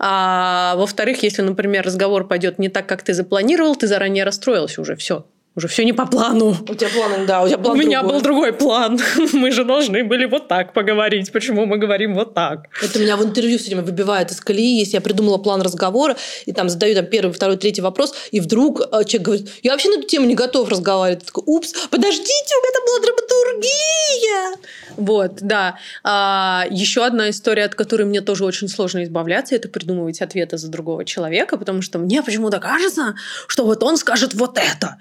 А, 0.00 0.74
во-вторых, 0.74 1.22
если, 1.22 1.42
например, 1.42 1.86
разговор 1.86 2.26
пойдет 2.26 2.58
не 2.58 2.68
так, 2.68 2.88
как 2.88 3.04
ты 3.04 3.14
запланировал, 3.14 3.76
ты 3.76 3.86
заранее 3.86 4.24
расстроился 4.24 4.80
уже, 4.80 4.96
все, 4.96 5.24
уже 5.56 5.68
все 5.68 5.84
не 5.84 5.92
по 5.92 6.06
плану. 6.06 6.56
У 6.68 6.74
тебя 6.74 6.88
план, 6.90 7.26
да, 7.26 7.42
у 7.42 7.48
тебя 7.48 7.58
план 7.58 7.78
У 7.78 7.80
меня 7.80 8.02
был 8.02 8.20
другой 8.20 8.52
план. 8.52 8.98
Мы 9.32 9.52
же 9.52 9.64
должны 9.64 10.02
были 10.02 10.24
вот 10.24 10.48
так 10.48 10.72
поговорить. 10.72 11.30
Почему 11.32 11.64
мы 11.66 11.78
говорим 11.78 12.14
вот 12.14 12.34
так? 12.34 12.68
Это 12.82 12.98
меня 12.98 13.16
в 13.16 13.24
интервью 13.24 13.58
все 13.58 13.68
время 13.68 13.82
выбивает 13.82 14.30
из 14.32 14.40
колеи, 14.40 14.78
если 14.78 14.94
я 14.94 15.00
придумала 15.00 15.38
план 15.38 15.62
разговора, 15.62 16.16
и 16.46 16.52
там 16.52 16.68
задаю 16.68 16.94
там 16.94 17.06
первый, 17.06 17.32
второй, 17.32 17.56
третий 17.56 17.82
вопрос, 17.82 18.14
и 18.32 18.40
вдруг 18.40 18.80
э, 18.80 19.04
человек 19.04 19.22
говорит, 19.22 19.50
я 19.62 19.72
вообще 19.72 19.90
на 19.90 19.98
эту 19.98 20.08
тему 20.08 20.26
не 20.26 20.34
готов 20.34 20.68
разговаривать. 20.68 21.22
Я 21.22 21.26
такой, 21.26 21.44
упс, 21.46 21.72
подождите, 21.88 22.54
у 22.56 22.62
меня 22.62 22.72
там 22.72 22.84
была 22.86 23.00
драматургия. 23.06 24.74
Вот, 24.96 25.32
да. 25.40 25.78
А, 26.02 26.64
еще 26.70 27.04
одна 27.04 27.30
история, 27.30 27.64
от 27.64 27.74
которой 27.74 28.04
мне 28.04 28.20
тоже 28.20 28.44
очень 28.44 28.68
сложно 28.68 29.04
избавляться, 29.04 29.54
это 29.54 29.68
придумывать 29.68 30.20
ответы 30.20 30.58
за 30.58 30.68
другого 30.68 31.04
человека, 31.04 31.56
потому 31.56 31.82
что 31.82 31.98
мне 31.98 32.22
почему-то 32.22 32.58
кажется, 32.58 33.14
что 33.46 33.64
вот 33.64 33.82
он 33.82 33.96
скажет 33.96 34.34
вот 34.34 34.58
это. 34.58 34.96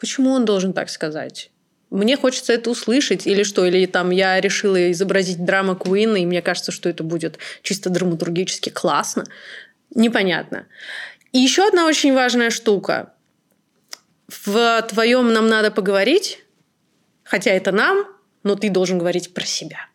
Почему 0.00 0.30
он 0.30 0.44
должен 0.46 0.72
так 0.72 0.88
сказать? 0.88 1.50
Мне 1.90 2.16
хочется 2.16 2.52
это 2.52 2.70
услышать, 2.70 3.26
или 3.26 3.42
что, 3.42 3.66
или 3.66 3.84
там 3.84 4.10
я 4.10 4.40
решила 4.40 4.90
изобразить 4.92 5.44
драма 5.44 5.74
Куина, 5.74 6.16
и 6.16 6.26
мне 6.26 6.40
кажется, 6.40 6.72
что 6.72 6.88
это 6.88 7.04
будет 7.04 7.38
чисто 7.62 7.90
драматургически 7.90 8.70
классно. 8.70 9.24
Непонятно. 9.94 10.66
И 11.32 11.38
еще 11.38 11.66
одна 11.66 11.86
очень 11.86 12.14
важная 12.14 12.50
штука. 12.50 13.12
В 14.28 14.82
твоем 14.88 15.32
нам 15.32 15.48
надо 15.48 15.70
поговорить, 15.70 16.44
хотя 17.24 17.50
это 17.50 17.72
нам, 17.72 18.06
но 18.44 18.54
ты 18.54 18.70
должен 18.70 18.98
говорить 18.98 19.34
про 19.34 19.44
себя. 19.44 19.88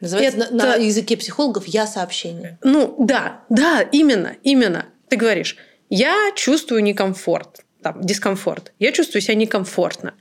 Называется 0.00 0.40
это... 0.40 0.54
на, 0.54 0.64
на 0.64 0.74
языке 0.74 1.16
психологов 1.16 1.66
я 1.66 1.86
сообщение. 1.86 2.58
Ну 2.62 2.96
да, 2.98 3.44
да, 3.48 3.82
именно, 3.82 4.36
именно. 4.42 4.86
Ты 5.08 5.16
говоришь, 5.16 5.56
я 5.88 6.32
чувствую 6.34 6.82
некомфорт 6.82 7.64
там, 7.82 8.00
дискомфорт. 8.00 8.72
Я 8.78 8.92
чувствую 8.92 9.22
себя 9.22 9.34
некомфортно. 9.34 10.14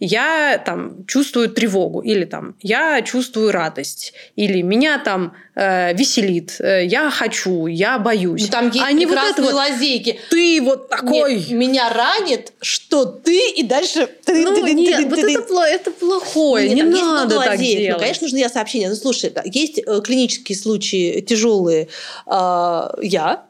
Я 0.00 0.60
там 0.66 1.06
чувствую 1.06 1.48
тревогу, 1.48 2.00
или 2.00 2.24
там 2.24 2.56
я 2.60 3.02
чувствую 3.02 3.52
радость, 3.52 4.14
или 4.34 4.60
меня 4.60 4.98
там 4.98 5.32
э, 5.54 5.94
веселит, 5.94 6.56
э, 6.58 6.86
я 6.86 7.08
хочу, 7.10 7.66
я 7.66 8.00
боюсь. 8.00 8.42
Ну, 8.42 8.48
там 8.48 8.66
есть 8.70 8.84
а 8.84 8.90
не 8.90 9.06
вот 9.06 9.18
это 9.18 9.42
вот, 9.42 9.52
лазейки. 9.52 10.18
Ты 10.30 10.60
вот 10.60 10.88
такой. 10.88 11.36
Нет, 11.36 11.50
меня 11.52 11.88
ранит, 11.90 12.52
что 12.60 13.04
ты, 13.04 13.50
и 13.50 13.62
дальше 13.62 14.08
ну, 14.26 14.66
нет, 14.66 15.08
вот 15.08 15.18
это, 15.20 15.62
это 15.66 15.90
плохое, 15.92 16.68
нет, 16.70 16.86
не 16.86 17.00
надо 17.00 17.36
так 17.36 17.50
лазеек. 17.50 17.78
делать. 17.78 17.92
Ну, 17.92 17.98
конечно, 18.00 18.24
нужно 18.24 18.38
я 18.38 18.48
сообщение. 18.48 18.88
Ну, 18.88 18.96
слушай, 18.96 19.32
есть 19.44 19.78
э, 19.78 20.00
клинические 20.02 20.58
случаи 20.58 21.20
тяжелые. 21.20 21.86
Э, 22.26 22.88
я 23.02 23.44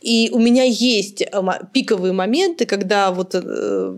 и 0.00 0.30
у 0.32 0.38
меня 0.38 0.64
есть 0.64 1.22
э, 1.22 1.42
пиковые 1.72 2.12
моменты, 2.12 2.66
когда 2.66 3.10
вот 3.10 3.34
э, 3.34 3.96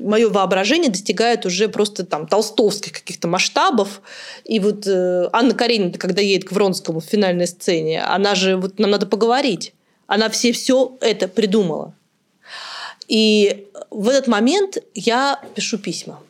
мое 0.00 0.28
воображение 0.28 0.90
достигает 0.90 1.46
уже 1.46 1.68
просто 1.68 2.04
там 2.04 2.26
толстовских 2.26 2.92
каких-то 2.92 3.28
масштабов. 3.28 4.02
И 4.44 4.60
вот 4.60 4.86
э, 4.86 5.28
Анна 5.32 5.54
Каренина, 5.54 5.92
когда 5.92 6.22
едет 6.22 6.48
к 6.48 6.52
Вронскому 6.52 7.00
в 7.00 7.04
финальной 7.04 7.46
сцене, 7.46 8.02
она 8.02 8.34
же, 8.34 8.56
вот 8.56 8.78
нам 8.78 8.90
надо 8.90 9.06
поговорить. 9.06 9.74
Она 10.06 10.28
все 10.28 10.52
все 10.52 10.96
это 11.00 11.28
придумала. 11.28 11.94
И 13.08 13.66
в 13.90 14.08
этот 14.08 14.26
момент 14.28 14.78
я 14.94 15.40
пишу 15.54 15.78
письма. 15.78 16.20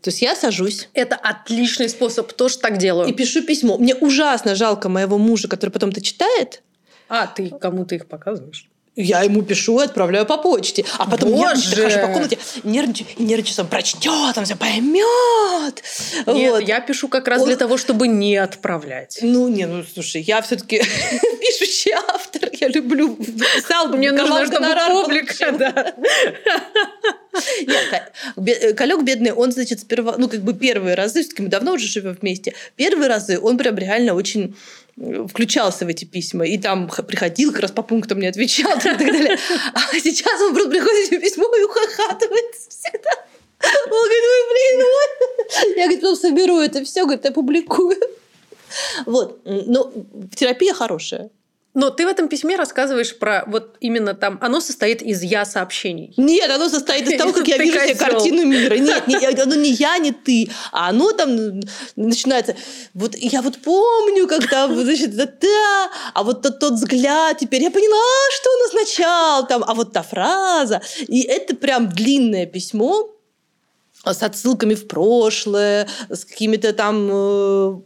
То 0.00 0.10
есть 0.10 0.22
я 0.22 0.36
сажусь. 0.36 0.88
Это 0.94 1.16
отличный 1.16 1.88
способ, 1.88 2.32
тоже 2.32 2.58
так 2.58 2.78
делаю. 2.78 3.08
И 3.08 3.12
пишу 3.12 3.42
письмо. 3.42 3.76
Мне 3.76 3.94
ужасно 3.94 4.54
жалко 4.54 4.88
моего 4.88 5.18
мужа, 5.18 5.48
который 5.48 5.70
потом 5.70 5.90
это 5.90 6.00
читает, 6.00 6.62
а, 7.08 7.26
ты 7.26 7.50
кому-то 7.50 7.94
их 7.94 8.06
показываешь? 8.06 8.68
Я 8.98 9.20
ему 9.20 9.42
пишу 9.42 9.78
и 9.82 9.84
отправляю 9.84 10.24
по 10.24 10.38
почте. 10.38 10.86
А 10.96 11.08
потом 11.08 11.32
Боже! 11.32 11.76
я 11.76 11.82
хожу 11.82 12.00
по 12.00 12.08
комнате, 12.08 12.38
нервничаю, 12.64 13.06
нервничаю, 13.18 13.64
он 13.64 13.66
прочтет, 13.68 14.38
он 14.38 14.44
все 14.46 14.56
поймет. 14.56 15.82
Нет, 16.26 16.52
вот. 16.52 16.62
я 16.62 16.80
пишу 16.80 17.08
как 17.08 17.28
раз 17.28 17.42
он... 17.42 17.48
для 17.48 17.56
того, 17.56 17.76
чтобы 17.76 18.08
не 18.08 18.36
отправлять. 18.36 19.18
Ну, 19.20 19.48
не, 19.48 19.66
ну, 19.66 19.84
слушай, 19.84 20.22
я 20.22 20.40
все-таки 20.40 20.78
пишущий 21.40 21.92
автор, 21.92 22.48
я 22.54 22.68
люблю, 22.68 23.16
писал 23.16 23.88
бы, 23.88 23.98
мне 23.98 24.12
нужно, 24.12 24.46
чтобы 24.46 24.66
публика, 25.04 25.52
да. 25.52 25.94
Нет, 27.66 28.76
Калек 28.76 29.02
бедный, 29.02 29.32
он, 29.32 29.52
значит, 29.52 29.80
сперва, 29.80 30.14
ну, 30.16 30.26
как 30.26 30.40
бы 30.40 30.54
первые 30.54 30.94
разы, 30.94 31.20
все-таки 31.20 31.42
мы 31.42 31.48
давно 31.48 31.72
уже 31.72 31.86
живем 31.86 32.16
вместе, 32.18 32.54
первые 32.76 33.08
разы 33.08 33.38
он 33.38 33.58
прям 33.58 33.76
реально 33.76 34.14
очень 34.14 34.56
включался 34.96 35.84
в 35.84 35.88
эти 35.88 36.04
письма, 36.04 36.46
и 36.46 36.56
там 36.58 36.88
приходил, 36.88 37.52
как 37.52 37.62
раз 37.62 37.70
по 37.70 37.82
пунктам 37.82 38.18
не 38.18 38.26
отвечал 38.26 38.70
и 38.78 38.80
так 38.80 38.98
далее. 38.98 39.38
А 39.74 39.80
сейчас 40.00 40.40
он 40.40 40.54
просто 40.54 40.70
приходит 40.70 41.10
в 41.10 41.20
письмо 41.20 41.44
и 41.56 41.62
ухахатывается 41.62 42.70
всегда. 42.70 43.10
Он 43.62 43.90
говорит, 43.90 44.22
ой, 44.22 44.42
блин, 44.52 44.86
ой. 44.86 45.76
Я, 45.76 45.84
говорит, 45.84 46.00
потом 46.00 46.16
соберу 46.16 46.58
это 46.58 46.84
все, 46.84 47.04
говорит, 47.04 47.26
опубликую. 47.26 47.96
Вот. 49.06 49.40
Но 49.44 49.92
терапия 50.34 50.74
хорошая. 50.74 51.30
Но 51.76 51.90
ты 51.90 52.06
в 52.06 52.08
этом 52.08 52.28
письме 52.28 52.56
рассказываешь 52.56 53.18
про 53.18 53.44
вот 53.46 53.76
именно 53.80 54.14
там, 54.14 54.38
оно 54.40 54.60
состоит 54.60 55.02
из 55.02 55.22
я 55.22 55.44
сообщений. 55.44 56.14
Нет, 56.16 56.50
оно 56.50 56.70
состоит 56.70 57.06
из 57.06 57.18
того, 57.18 57.34
как 57.34 57.46
я 57.46 57.58
вижу 57.58 57.78
себе 57.78 57.94
картину 57.94 58.46
мира. 58.46 58.76
Нет, 58.76 59.06
не, 59.06 59.16
оно 59.16 59.54
не 59.56 59.72
я, 59.72 59.98
не 59.98 60.12
ты, 60.12 60.48
а 60.72 60.88
оно 60.88 61.12
там 61.12 61.60
начинается. 61.94 62.56
Вот 62.94 63.14
я 63.14 63.42
вот 63.42 63.58
помню, 63.58 64.26
там, 64.50 64.74
значит, 64.74 65.14
да, 65.14 65.26
да, 65.26 65.90
а 66.14 66.22
вот 66.22 66.40
тот, 66.40 66.60
тот 66.60 66.72
взгляд, 66.72 67.36
теперь 67.40 67.62
я 67.62 67.70
поняла, 67.70 68.30
что 68.32 68.48
он 68.50 68.66
означал, 68.68 69.46
там, 69.46 69.62
а 69.62 69.74
вот 69.74 69.92
та 69.92 70.02
фраза. 70.02 70.80
И 71.08 71.20
это 71.20 71.54
прям 71.54 71.90
длинное 71.90 72.46
письмо, 72.46 73.10
с 74.02 74.22
отсылками 74.22 74.72
в 74.72 74.88
прошлое, 74.88 75.88
с 76.08 76.24
какими-то 76.24 76.72
там 76.72 77.08
э, 77.12 77.80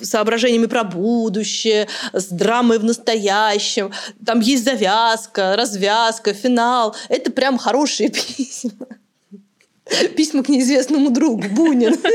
соображениями 0.00 0.66
про 0.66 0.84
будущее, 0.84 1.88
с 2.12 2.26
драмой 2.26 2.78
в 2.78 2.84
настоящем. 2.84 3.92
Там 4.24 4.40
есть 4.40 4.64
завязка, 4.64 5.56
развязка, 5.56 6.32
финал. 6.34 6.94
Это 7.08 7.30
прям 7.30 7.58
хорошие 7.58 8.08
письма. 8.10 8.86
Письма 10.16 10.42
к 10.42 10.48
неизвестному 10.48 11.10
другу, 11.10 11.44
Бунин. 11.50 11.96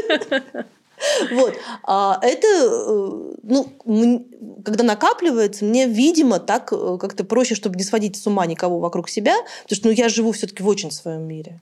Вот. 1.31 1.55
А 1.83 2.19
это, 2.21 2.47
э, 2.47 3.33
ну, 3.43 4.27
когда 4.65 4.83
накапливается, 4.83 5.65
мне, 5.65 5.87
видимо, 5.87 6.39
так 6.39 6.73
э, 6.73 6.97
как-то 6.99 7.23
проще, 7.23 7.55
чтобы 7.55 7.77
не 7.77 7.83
сводить 7.83 8.17
с 8.17 8.27
ума 8.27 8.45
никого 8.45 8.79
вокруг 8.79 9.09
себя, 9.09 9.35
потому 9.63 9.75
что 9.77 9.87
ну, 9.87 9.93
я 9.93 10.09
живу 10.09 10.33
все-таки 10.33 10.61
в 10.61 10.67
очень 10.67 10.91
своем 10.91 11.21
мире. 11.21 11.61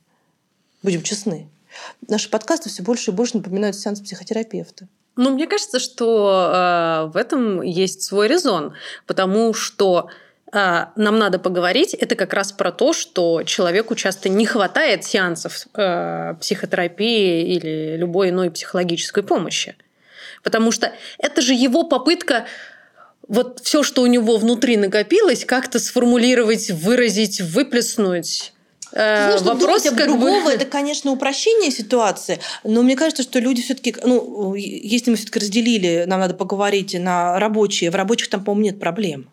Будем 0.82 1.04
честны. 1.04 1.48
Наши 2.08 2.30
подкасты 2.30 2.70
все 2.70 2.82
больше 2.82 3.12
и 3.12 3.14
больше 3.14 3.38
напоминают 3.38 3.76
сеанс 3.76 4.00
психотерапевта. 4.00 4.88
Ну, 5.18 5.32
мне 5.32 5.48
кажется, 5.48 5.80
что 5.80 6.52
э, 6.54 7.12
в 7.12 7.18
этом 7.18 7.64
есть 7.64 8.04
свой 8.04 8.28
резон, 8.28 8.74
потому 9.08 9.54
что 9.54 10.10
э, 10.54 10.86
нам 10.96 11.18
надо 11.18 11.40
поговорить, 11.40 11.96
это 11.96 12.16
как 12.16 12.34
раз 12.34 12.52
про 12.52 12.72
то, 12.72 12.94
что 12.94 13.42
человеку 13.44 13.96
часто 13.96 14.30
не 14.30 14.46
хватает 14.46 15.04
сеансов 15.04 15.66
э, 15.74 16.36
психотерапии 16.40 17.52
или 17.56 17.98
любой 17.98 18.30
иной 18.30 18.52
психологической 18.52 19.24
помощи. 19.24 19.76
Потому 20.44 20.72
что 20.72 20.94
это 21.18 21.42
же 21.42 21.54
его 21.54 21.84
попытка 21.84 22.46
вот 23.28 23.60
все, 23.64 23.82
что 23.82 24.04
у 24.04 24.06
него 24.06 24.38
внутри 24.38 24.78
накопилось, 24.78 25.46
как-то 25.46 25.80
сформулировать, 25.80 26.70
выразить, 26.70 27.42
выплеснуть. 27.42 28.54
Э, 28.92 29.38
Знаешь, 29.38 29.42
вопрос 29.42 29.84
как 29.84 30.08
другого 30.08 30.46
бы... 30.46 30.52
это, 30.54 30.66
конечно, 30.66 31.12
упрощение 31.12 31.72
ситуации, 31.72 32.40
но 32.64 32.82
мне 32.82 32.96
кажется, 32.96 33.24
что 33.24 33.40
люди 33.40 33.62
все-таки, 33.62 33.96
ну, 34.04 34.56
если 34.56 35.12
мы 35.12 35.18
все-таки 35.18 35.40
разделили, 35.40 36.06
нам 36.08 36.20
надо 36.20 36.34
поговорить 36.34 36.96
на 37.00 37.40
рабочие, 37.40 37.92
в 37.92 37.96
рабочих 37.96 38.30
там, 38.30 38.44
по-моему, 38.44 38.66
нет 38.66 38.80
проблем. 38.80 39.28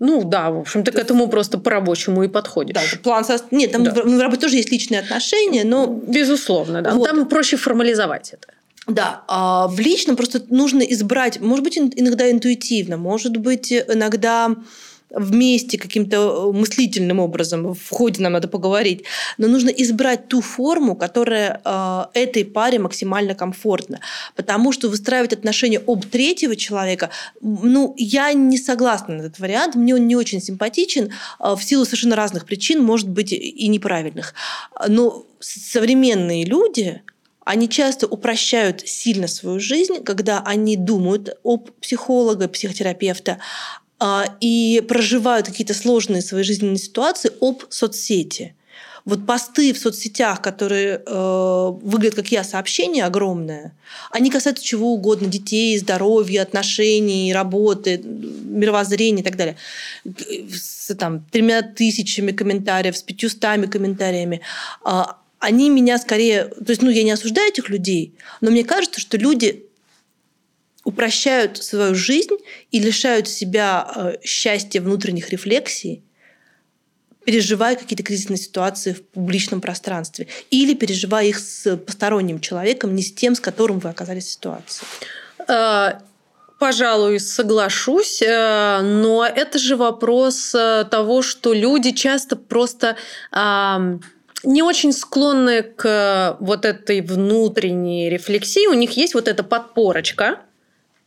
Ну 0.00 0.24
да, 0.24 0.50
в 0.50 0.58
общем, 0.58 0.82
ты 0.82 0.90
к 0.90 0.98
этому 0.98 1.28
просто 1.28 1.56
по-рабочему 1.58 2.24
и 2.24 2.28
подходишь. 2.28 2.74
Да, 2.74 2.82
план 3.02 3.24
со... 3.24 3.38
Нет, 3.50 3.72
там 3.72 3.84
да. 3.84 3.92
в 3.92 4.20
работе 4.20 4.40
тоже 4.42 4.56
есть 4.56 4.70
личные 4.70 5.00
отношения, 5.00 5.64
но... 5.64 5.86
Безусловно, 5.86 6.82
да. 6.82 6.90
Вот. 6.90 7.08
Там 7.08 7.28
проще 7.28 7.56
формализовать 7.56 8.32
это. 8.32 8.48
Да, 8.86 9.22
а 9.28 9.66
в 9.68 9.80
личном 9.80 10.16
просто 10.16 10.42
нужно 10.50 10.82
избрать, 10.82 11.40
может 11.40 11.64
быть, 11.64 11.78
иногда 11.78 12.30
интуитивно, 12.30 12.98
может 12.98 13.36
быть, 13.38 13.72
иногда 13.72 14.54
вместе 15.14 15.78
каким-то 15.78 16.16
э, 16.16 16.52
мыслительным 16.52 17.20
образом, 17.20 17.74
в 17.74 17.90
ходе 17.90 18.22
нам 18.22 18.32
надо 18.32 18.48
поговорить, 18.48 19.04
но 19.38 19.48
нужно 19.48 19.70
избрать 19.70 20.28
ту 20.28 20.40
форму, 20.40 20.96
которая 20.96 21.60
э, 21.64 22.04
этой 22.14 22.44
паре 22.44 22.78
максимально 22.78 23.34
комфортна. 23.34 24.00
Потому 24.36 24.72
что 24.72 24.88
выстраивать 24.88 25.32
отношения 25.32 25.80
об 25.86 26.04
третьего 26.04 26.56
человека, 26.56 27.10
ну, 27.40 27.94
я 27.96 28.32
не 28.32 28.58
согласна 28.58 29.14
на 29.14 29.20
этот 29.22 29.38
вариант, 29.38 29.74
мне 29.74 29.94
он 29.94 30.06
не 30.06 30.16
очень 30.16 30.40
симпатичен, 30.40 31.10
э, 31.40 31.54
в 31.56 31.62
силу 31.62 31.84
совершенно 31.84 32.16
разных 32.16 32.46
причин, 32.46 32.82
может 32.82 33.08
быть, 33.08 33.32
и 33.32 33.68
неправильных. 33.68 34.34
Но 34.88 35.26
современные 35.40 36.44
люди, 36.44 37.02
они 37.44 37.68
часто 37.68 38.06
упрощают 38.06 38.86
сильно 38.88 39.28
свою 39.28 39.60
жизнь, 39.60 40.02
когда 40.02 40.42
они 40.44 40.76
думают 40.76 41.36
об 41.44 41.70
психолога, 41.80 42.48
психотерапевта, 42.48 43.38
и 44.40 44.82
проживают 44.88 45.46
какие-то 45.46 45.74
сложные 45.74 46.22
свои 46.22 46.42
жизненные 46.42 46.78
ситуации 46.78 47.32
об 47.40 47.62
соцсети. 47.68 48.54
Вот 49.04 49.26
посты 49.26 49.74
в 49.74 49.78
соцсетях, 49.78 50.40
которые 50.40 51.02
э, 51.04 51.70
выглядят 51.82 52.14
как 52.14 52.28
я, 52.28 52.42
сообщение 52.42 53.04
огромное, 53.04 53.74
они 54.10 54.30
касаются 54.30 54.64
чего 54.64 54.94
угодно, 54.94 55.28
детей, 55.28 55.76
здоровья, 55.78 56.40
отношений, 56.40 57.34
работы, 57.34 57.98
мировоззрения 57.98 59.20
и 59.20 59.24
так 59.24 59.36
далее. 59.36 59.56
С 60.06 60.94
там, 60.94 61.20
тремя 61.30 61.60
тысячами 61.60 62.32
комментариев, 62.32 62.96
с 62.96 63.02
пятьюстами 63.02 63.66
комментариями. 63.66 64.40
Э, 64.86 65.02
они 65.38 65.68
меня 65.68 65.98
скорее... 65.98 66.44
То 66.44 66.70
есть, 66.70 66.80
ну, 66.80 66.88
я 66.88 67.02
не 67.02 67.10
осуждаю 67.10 67.48
этих 67.50 67.68
людей, 67.68 68.14
но 68.40 68.50
мне 68.50 68.64
кажется, 68.64 69.00
что 69.00 69.18
люди 69.18 69.63
упрощают 70.94 71.62
свою 71.62 71.94
жизнь 71.94 72.36
и 72.70 72.78
лишают 72.78 73.28
себя 73.28 73.86
э, 73.94 74.14
счастья 74.22 74.80
внутренних 74.80 75.30
рефлексий, 75.30 76.04
переживая 77.24 77.74
какие-то 77.74 78.04
кризисные 78.04 78.38
ситуации 78.38 78.92
в 78.92 79.02
публичном 79.08 79.60
пространстве 79.60 80.28
или 80.50 80.74
переживая 80.74 81.26
их 81.26 81.38
с 81.38 81.76
посторонним 81.76 82.38
человеком, 82.38 82.94
не 82.94 83.02
с 83.02 83.12
тем, 83.12 83.34
с 83.34 83.40
которым 83.40 83.80
вы 83.80 83.88
оказались 83.88 84.26
в 84.26 84.30
ситуации. 84.30 84.86
Э, 85.48 85.98
пожалуй, 86.60 87.18
соглашусь, 87.18 88.22
э, 88.22 88.80
но 88.82 89.26
это 89.26 89.58
же 89.58 89.76
вопрос 89.76 90.52
того, 90.52 91.22
что 91.22 91.52
люди 91.52 91.90
часто 91.90 92.36
просто 92.36 92.96
не 94.44 94.62
очень 94.62 94.92
склонны 94.92 95.62
к 95.62 96.36
вот 96.38 96.64
этой 96.64 97.00
внутренней 97.00 98.10
рефлексии. 98.10 98.66
У 98.68 98.74
них 98.74 98.92
есть 98.92 99.14
вот 99.14 99.26
эта 99.26 99.42
подпорочка, 99.42 100.40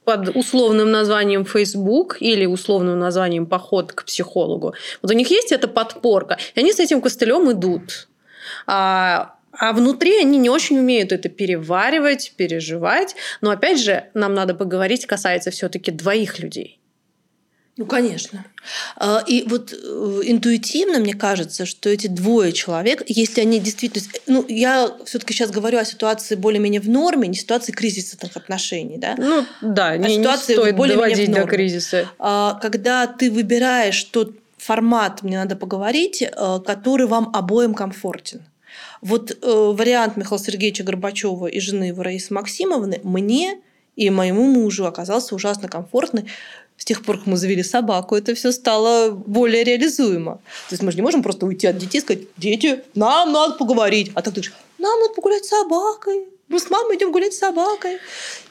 под 0.08 0.30
условным 0.38 0.89
названием 0.89 1.43
Facebook 1.43 2.15
или 2.22 2.46
условным 2.46 2.98
названием 2.98 3.46
поход 3.46 3.91
к 3.91 4.06
психологу. 4.06 4.74
Вот 5.02 5.12
у 5.12 5.13
них 5.13 5.30
есть 5.30 5.52
эта 5.52 5.67
подпорка, 5.67 6.38
и 6.56 6.62
они 6.62 6.72
с 6.72 6.80
этим 6.80 7.02
костылем 7.02 7.52
идут. 7.52 8.08
А, 8.67 9.36
а 9.52 9.74
внутри 9.74 10.17
они 10.22 10.38
не 10.38 10.50
очень 10.50 10.80
умеют 10.80 11.12
это 11.12 11.28
переваривать, 11.28 12.32
переживать. 12.38 13.17
Но 13.41 13.50
опять 13.50 13.82
же, 13.82 14.06
нам 14.13 14.34
надо 14.34 14.56
поговорить, 14.56 15.06
касается 15.06 15.52
все-таки 15.52 15.91
двоих 15.91 16.39
людей. 16.39 16.77
Ну, 17.78 17.86
конечно. 17.86 18.44
А, 18.96 19.24
и 19.28 19.44
вот 19.48 19.72
э, 19.72 20.22
интуитивно 20.24 20.98
мне 20.98 21.13
кажется, 21.13 21.68
что 21.68 21.90
эти 21.90 22.08
двое 22.08 22.52
человек, 22.52 23.04
если 23.06 23.42
они 23.42 23.60
действительно... 23.60 24.04
Ну, 24.26 24.44
я 24.48 24.92
все 25.06 25.20
таки 25.20 25.34
сейчас 25.34 25.52
говорю 25.52 25.78
о 25.78 25.86
ситуации 25.86 26.34
более-менее 26.34 26.82
в 26.82 26.90
норме, 26.90 27.28
не 27.28 27.36
ситуации 27.36 27.72
кризисных 27.72 28.36
отношений, 28.36 28.98
да? 28.98 29.13
Ну, 29.18 29.46
да, 29.62 29.90
а 29.90 29.98
не, 29.98 30.18
ситуации 30.18 30.54
не 30.54 30.60
стоит 30.60 30.76
норме. 31.30 31.46
до 31.46 31.50
кризиса. 31.50 32.10
А, 32.18 32.56
когда 32.56 33.06
ты 33.06 33.30
выбираешь 33.30 34.04
тот 34.06 34.32
формат, 34.58 35.22
мне 35.22 35.38
надо 35.38 35.56
поговорить, 35.56 36.24
э, 36.24 36.60
который 36.66 37.06
вам 37.06 37.30
обоим 37.34 37.76
комфортен. 37.76 38.42
Вот 39.02 39.32
э, 39.32 39.36
вариант 39.44 40.18
Михаила 40.18 40.44
Сергеевича 40.44 40.84
Горбачева 40.84 41.46
и 41.46 41.60
жены 41.60 41.86
его 41.86 42.02
Раисы 42.02 42.34
Максимовны 42.34 43.00
мне 43.04 43.62
и 43.96 44.10
моему 44.10 44.46
мужу 44.46 44.86
оказался 44.86 45.36
ужасно 45.36 45.68
комфортный 45.68 46.26
с 46.78 46.86
тех 46.86 47.04
пор, 47.04 47.18
как 47.18 47.28
мы 47.28 47.38
завели 47.38 47.63
собаку, 47.63 48.16
это 48.16 48.36
все 48.36 48.52
стало 48.52 49.12
более 49.12 49.63
реализуемо. 49.63 50.40
То 50.70 50.74
есть 50.74 50.84
мы 50.84 50.92
же 50.92 50.98
не 50.98 51.02
можем 51.02 51.24
просто 51.24 51.46
уйти 51.46 51.68
от 51.68 51.78
детей 51.78 51.98
и 51.98 52.02
сказать, 52.02 52.24
дети, 52.38 52.84
нам 52.96 53.32
надо 53.32 53.56
поговорить. 53.56 54.12
А 54.13 54.22
так 54.22 54.34
ты 54.34 54.42
говоришь, 54.42 54.54
нам 54.78 55.00
надо 55.00 55.13
погулять 55.13 55.46
с 55.46 55.50
собакой. 55.50 56.26
Мы 56.48 56.60
с 56.60 56.70
мамой 56.70 56.96
идем 56.96 57.12
гулять 57.12 57.34
с 57.34 57.40
собакой. 57.40 57.98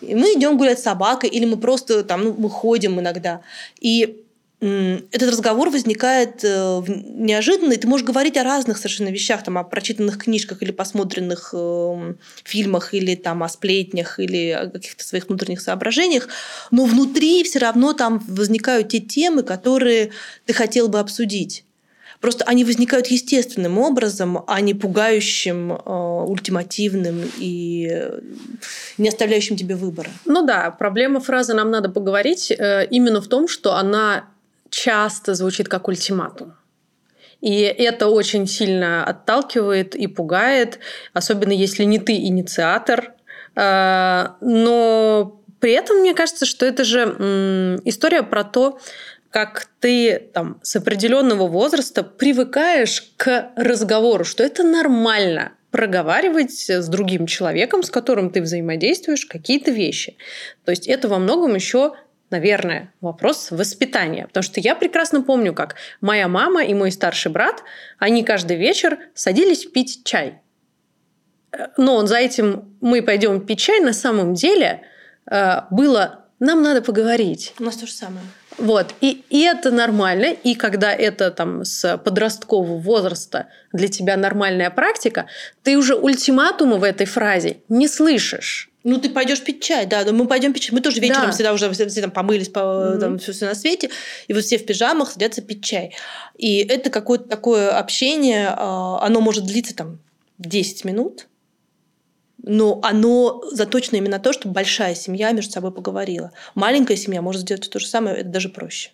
И 0.01 0.15
мы 0.15 0.35
идем 0.35 0.59
гулять 0.59 0.81
с 0.81 0.83
собакой, 0.83 1.31
или 1.31 1.47
мы 1.47 1.57
просто 1.57 2.05
там, 2.05 2.25
ну, 2.25 2.35
мы 2.37 2.51
ходим 2.51 3.01
иногда. 3.01 3.41
И 3.81 4.23
этот 4.59 5.31
разговор 5.31 5.69
возникает 5.69 6.43
э, 6.43 6.83
неожиданно, 6.87 7.75
и 7.75 7.77
ты 7.77 7.87
можешь 7.87 8.07
говорить 8.07 8.39
о 8.39 8.43
разных 8.43 8.79
совершенно 8.79 9.09
вещах, 9.09 9.45
там, 9.45 9.59
о 9.59 9.65
прочитанных 9.65 10.17
книжках 10.17 10.63
или 10.63 10.71
посмотренных 10.71 11.51
э, 11.53 12.15
фильмах, 12.43 12.95
или 12.95 13.17
там, 13.17 13.43
о 13.43 13.51
сплетнях, 13.51 14.19
или 14.19 14.51
о 14.51 14.71
каких-то 14.71 15.05
своих 15.05 15.29
внутренних 15.29 15.61
соображениях, 15.61 16.29
но 16.71 16.87
внутри 16.87 17.45
все 17.45 17.59
равно 17.59 17.93
там 17.93 18.25
возникают 18.29 18.89
те 18.89 18.99
темы, 18.99 19.43
которые 19.43 20.13
ты 20.47 20.55
хотел 20.55 20.89
бы 20.89 21.01
обсудить. 21.01 21.65
Просто 22.23 22.45
они 22.45 22.65
возникают 22.65 23.09
естественным 23.09 23.77
образом, 23.77 24.43
а 24.47 24.63
не 24.63 24.73
пугающим, 24.73 25.73
э, 25.73 26.25
ультимативным 26.27 27.31
и 27.37 28.09
не 28.97 29.09
оставляющим 29.11 29.59
тебе 29.59 29.77
выбора. 29.77 30.09
Ну 30.25 30.47
да, 30.47 30.71
проблема 30.71 31.21
фразы 31.21 31.53
«нам 31.53 31.71
надо 31.71 31.91
поговорить» 31.91 32.51
э, 32.51 32.87
именно 32.91 33.21
в 33.21 33.29
том, 33.29 33.49
что 33.49 33.75
она 33.75 34.25
часто 34.77 35.35
звучит 35.35 35.69
как 35.69 35.89
ультиматум. 35.89 36.55
И 37.41 37.61
это 37.61 38.09
очень 38.09 38.47
сильно 38.47 39.05
отталкивает 39.05 39.95
и 39.95 40.07
пугает, 40.07 40.79
особенно 41.15 41.53
если 41.53 41.85
не 41.85 41.99
ты 41.99 42.13
инициатор. 42.13 43.15
А, 43.55 44.37
но 44.41 45.41
при 45.61 45.73
этом 45.73 46.01
мне 46.01 46.15
кажется, 46.15 46.45
что 46.45 46.67
это 46.67 46.85
же 46.85 47.01
история 47.85 48.23
про 48.23 48.45
то, 48.45 48.79
как 49.31 49.67
ты 49.81 50.31
там, 50.35 50.61
с 50.63 50.77
определенного 50.77 51.47
возраста 51.47 52.03
привыкаешь 52.03 53.13
к 53.17 53.53
разговору, 53.57 54.25
что 54.25 54.45
это 54.45 54.63
нормально 54.63 55.53
проговаривать 55.71 56.71
с 56.71 56.89
другим 56.89 57.27
человеком, 57.27 57.83
с 57.83 57.91
которым 57.91 58.31
ты 58.31 58.41
взаимодействуешь, 58.41 59.27
какие-то 59.27 59.71
вещи. 59.71 60.17
То 60.65 60.71
есть 60.71 60.87
это 60.87 61.09
во 61.09 61.19
многом 61.19 61.55
еще 61.55 61.95
наверное, 62.31 62.93
вопрос 63.01 63.51
воспитания. 63.51 64.27
Потому 64.27 64.43
что 64.43 64.61
я 64.61 64.75
прекрасно 64.75 65.23
помню, 65.23 65.55
как 65.55 65.77
моя 66.01 66.29
мама 66.29 66.65
и 66.65 66.75
мой 66.75 66.91
старший 66.91 67.31
брат, 67.33 67.63
они 67.99 68.25
каждый 68.25 68.57
вечер 68.57 68.99
садились 69.15 69.65
пить 69.65 70.05
чай. 70.05 70.41
но 71.77 72.07
за 72.07 72.17
этим 72.17 72.77
мы 72.81 73.03
пойдем 73.03 73.45
пить 73.45 73.61
чай, 73.61 73.81
на 73.81 73.93
самом 73.93 74.35
деле 74.35 74.83
э, 75.31 75.63
было 75.71 76.27
нам 76.39 76.63
надо 76.63 76.83
поговорить. 76.83 77.55
У 77.59 77.65
нас 77.65 77.77
то 77.77 77.87
же 77.87 77.93
самое. 77.93 78.25
Вот. 78.59 78.95
И, 79.01 79.25
и 79.31 79.43
это 79.43 79.71
нормально. 79.71 80.27
И 80.27 80.55
когда 80.55 80.93
это 80.93 81.31
там 81.31 81.65
с 81.65 81.97
подросткового 81.99 82.79
возраста 82.79 83.49
для 83.73 83.89
тебя 83.89 84.17
нормальная 84.17 84.71
практика, 84.71 85.27
ты 85.63 85.77
уже 85.77 85.95
ультиматума 85.95 86.77
в 86.77 86.85
этой 86.85 87.07
фразе 87.07 87.59
не 87.69 87.89
слышишь. 87.89 88.71
Ну, 88.89 89.01
ты 89.01 89.11
пойдешь 89.11 89.43
пить 89.43 89.65
чай, 89.65 89.85
да, 89.85 90.05
мы 90.13 90.29
пойдем 90.29 90.53
пить 90.53 90.63
чай. 90.63 90.73
Мы 90.73 90.81
тоже 90.81 91.01
вечером 91.01 91.27
да. 91.27 91.33
всегда 91.33 91.53
уже 91.53 91.69
все, 91.73 91.89
все 91.89 92.01
там 92.03 92.13
помылись, 92.13 92.49
по, 92.49 92.61
mm-hmm. 92.61 93.01
там 93.01 93.19
все, 93.19 93.33
все 93.33 93.47
на 93.47 93.57
свете, 93.57 93.91
и 94.29 94.33
вот 94.33 94.45
все 94.45 94.59
в 94.59 94.65
пижамах 94.65 95.11
садятся 95.11 95.43
пить 95.43 95.65
чай. 95.65 95.97
И 96.39 96.59
это 96.59 96.89
какое-то 96.89 97.25
такое 97.25 97.77
общение, 97.77 98.55
а, 98.57 99.01
оно 99.05 99.21
может 99.21 99.45
длиться 99.45 99.75
там 99.75 99.99
10 100.39 100.85
минут, 100.85 101.27
но 102.45 102.79
оно 102.85 103.43
заточено 103.51 103.97
именно 103.97 104.19
на 104.19 104.23
то, 104.23 104.33
чтобы 104.33 104.55
большая 104.55 104.95
семья 104.95 105.33
между 105.33 105.51
собой 105.51 105.73
поговорила. 105.73 106.31
Маленькая 106.55 106.97
семья 106.97 107.21
может 107.21 107.41
сделать 107.41 107.69
то 107.69 107.81
же 107.81 107.89
самое, 107.89 108.19
это 108.19 108.29
даже 108.29 108.51
проще. 108.51 108.93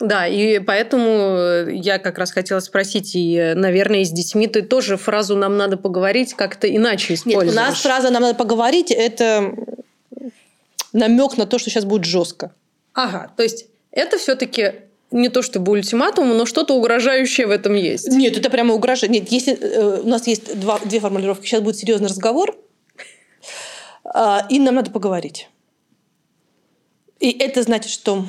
Да, 0.00 0.26
и 0.26 0.58
поэтому 0.58 1.68
я 1.70 1.98
как 1.98 2.18
раз 2.18 2.32
хотела 2.32 2.60
спросить, 2.60 3.12
и, 3.14 3.52
наверное, 3.54 4.00
и 4.00 4.04
с 4.04 4.10
детьми 4.10 4.48
ты 4.48 4.62
тоже 4.62 4.96
фразу 4.96 5.36
«нам 5.36 5.56
надо 5.56 5.76
поговорить» 5.76 6.34
как-то 6.34 6.68
иначе 6.68 7.14
используешь. 7.14 7.52
Нет, 7.52 7.52
у 7.52 7.56
нас 7.56 7.80
фраза 7.80 8.10
«нам 8.10 8.22
надо 8.22 8.34
поговорить»– 8.34 8.90
это 8.90 9.54
намек 10.92 11.36
на 11.36 11.46
то, 11.46 11.58
что 11.58 11.70
сейчас 11.70 11.84
будет 11.84 12.04
жестко. 12.04 12.52
Ага, 12.92 13.30
то 13.36 13.42
есть 13.42 13.66
это 13.92 14.18
все-таки 14.18 14.74
не 15.10 15.28
то 15.28 15.42
чтобы 15.42 15.72
ультиматум, 15.72 16.36
но 16.36 16.44
что-то 16.44 16.74
угрожающее 16.74 17.46
в 17.46 17.50
этом 17.50 17.74
есть. 17.74 18.08
Нет, 18.08 18.36
это 18.36 18.50
прямо 18.50 18.74
угрожает. 18.74 19.12
Нет, 19.12 19.30
если 19.30 19.54
э, 19.54 20.00
у 20.00 20.08
нас 20.08 20.26
есть 20.26 20.58
два, 20.58 20.80
две 20.80 20.98
формулировки, 20.98 21.46
сейчас 21.46 21.60
будет 21.60 21.76
серьезный 21.76 22.08
разговор, 22.08 22.56
э, 24.12 24.38
и 24.50 24.58
нам 24.58 24.74
надо 24.74 24.90
поговорить. 24.90 25.48
И 27.20 27.30
это 27.30 27.62
значит, 27.62 27.92
что 27.92 28.26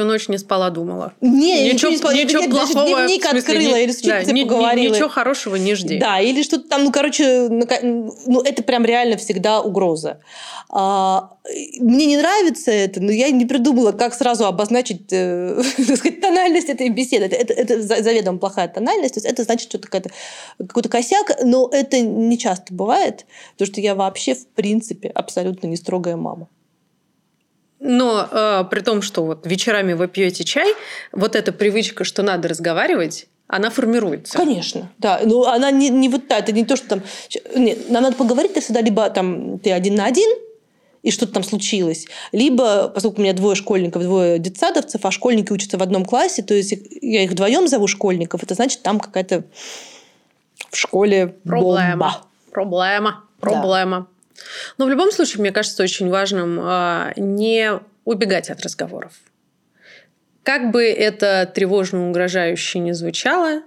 Всю 0.00 0.06
ночь 0.06 0.28
не 0.28 0.38
спала, 0.38 0.70
думала. 0.70 1.12
Не, 1.20 1.70
ничего, 1.72 1.90
не 1.90 1.98
спала. 1.98 2.14
Ничего 2.14 2.42
плохого. 2.44 2.74
Даже 2.74 2.86
дневник 2.86 3.22
смысле, 3.22 3.38
открыла 3.38 3.76
не, 3.76 3.84
или 3.84 3.92
с 3.92 4.00
да, 4.00 4.22
не, 4.22 4.44
поговорила. 4.44 4.94
Ничего 4.94 5.08
хорошего 5.10 5.56
не 5.56 5.74
жди. 5.74 5.98
Да, 5.98 6.20
или 6.20 6.42
что-то 6.42 6.70
там, 6.70 6.84
ну, 6.84 6.90
короче, 6.90 7.48
ну, 7.50 8.40
это 8.40 8.62
прям 8.62 8.86
реально 8.86 9.18
всегда 9.18 9.60
угроза. 9.60 10.20
А, 10.70 11.32
мне 11.80 12.06
не 12.06 12.16
нравится 12.16 12.70
это, 12.70 13.02
но 13.02 13.12
я 13.12 13.30
не 13.30 13.44
придумала, 13.44 13.92
как 13.92 14.14
сразу 14.14 14.46
обозначить, 14.46 15.08
э, 15.10 15.60
так 15.76 15.96
сказать, 15.98 16.22
тональность 16.22 16.70
этой 16.70 16.88
беседы. 16.88 17.26
Это, 17.26 17.36
это, 17.36 17.52
это 17.52 18.02
заведомо 18.02 18.38
плохая 18.38 18.68
тональность, 18.68 19.14
то 19.14 19.18
есть 19.18 19.30
это 19.30 19.42
значит, 19.44 19.68
что 19.68 19.78
какой-то, 19.78 20.08
какой-то 20.56 20.88
косяк, 20.88 21.42
но 21.44 21.68
это 21.70 22.00
не 22.00 22.38
часто 22.38 22.72
бывает, 22.72 23.26
потому 23.52 23.70
что 23.70 23.82
я 23.82 23.94
вообще, 23.94 24.34
в 24.34 24.46
принципе, 24.46 25.08
абсолютно 25.08 25.66
не 25.66 25.76
строгая 25.76 26.16
мама. 26.16 26.48
Но 27.80 28.28
э, 28.30 28.64
при 28.70 28.80
том, 28.80 29.00
что 29.00 29.24
вот 29.24 29.46
вечерами 29.46 29.94
вы 29.94 30.06
пьете 30.06 30.44
чай, 30.44 30.74
вот 31.12 31.34
эта 31.34 31.50
привычка, 31.50 32.04
что 32.04 32.22
надо 32.22 32.48
разговаривать, 32.48 33.26
она 33.46 33.70
формируется. 33.70 34.36
Конечно, 34.36 34.90
да. 34.98 35.20
Но 35.24 35.48
она 35.48 35.70
не, 35.70 35.88
не 35.88 36.08
вот 36.08 36.28
так, 36.28 36.40
это 36.40 36.52
не 36.52 36.64
то, 36.64 36.76
что 36.76 36.88
там... 36.88 37.02
Нет, 37.56 37.90
нам 37.90 38.02
надо 38.02 38.16
поговорить, 38.16 38.54
ты 38.54 38.60
всегда 38.60 38.80
либо 38.80 39.08
там 39.10 39.58
ты 39.58 39.72
один 39.72 39.96
на 39.96 40.04
один, 40.04 40.30
и 41.02 41.10
что-то 41.10 41.32
там 41.32 41.42
случилось. 41.42 42.06
Либо, 42.32 42.88
поскольку 42.88 43.20
у 43.20 43.22
меня 43.22 43.32
двое 43.32 43.56
школьников, 43.56 44.02
двое 44.02 44.38
детсадовцев, 44.38 45.04
а 45.04 45.10
школьники 45.10 45.50
учатся 45.50 45.78
в 45.78 45.82
одном 45.82 46.04
классе, 46.04 46.42
то 46.42 46.54
есть 46.54 46.74
я 47.00 47.24
их 47.24 47.30
вдвоем 47.30 47.66
зову 47.66 47.86
школьников, 47.86 48.42
это 48.42 48.54
значит, 48.54 48.82
там 48.82 49.00
какая-то 49.00 49.44
в 50.70 50.76
школе 50.76 51.34
проблема. 51.44 51.90
Бомба. 51.90 52.16
Проблема. 52.52 53.24
Проблема. 53.40 53.98
Да. 54.00 54.06
Но 54.78 54.86
в 54.86 54.88
любом 54.88 55.12
случае, 55.12 55.40
мне 55.40 55.52
кажется, 55.52 55.82
очень 55.82 56.08
важным 56.08 56.58
а, 56.60 57.12
не 57.16 57.80
убегать 58.04 58.50
от 58.50 58.60
разговоров. 58.62 59.12
Как 60.42 60.70
бы 60.70 60.84
это 60.84 61.50
тревожно 61.52 62.08
угрожающе 62.08 62.78
не 62.78 62.92
звучало, 62.92 63.62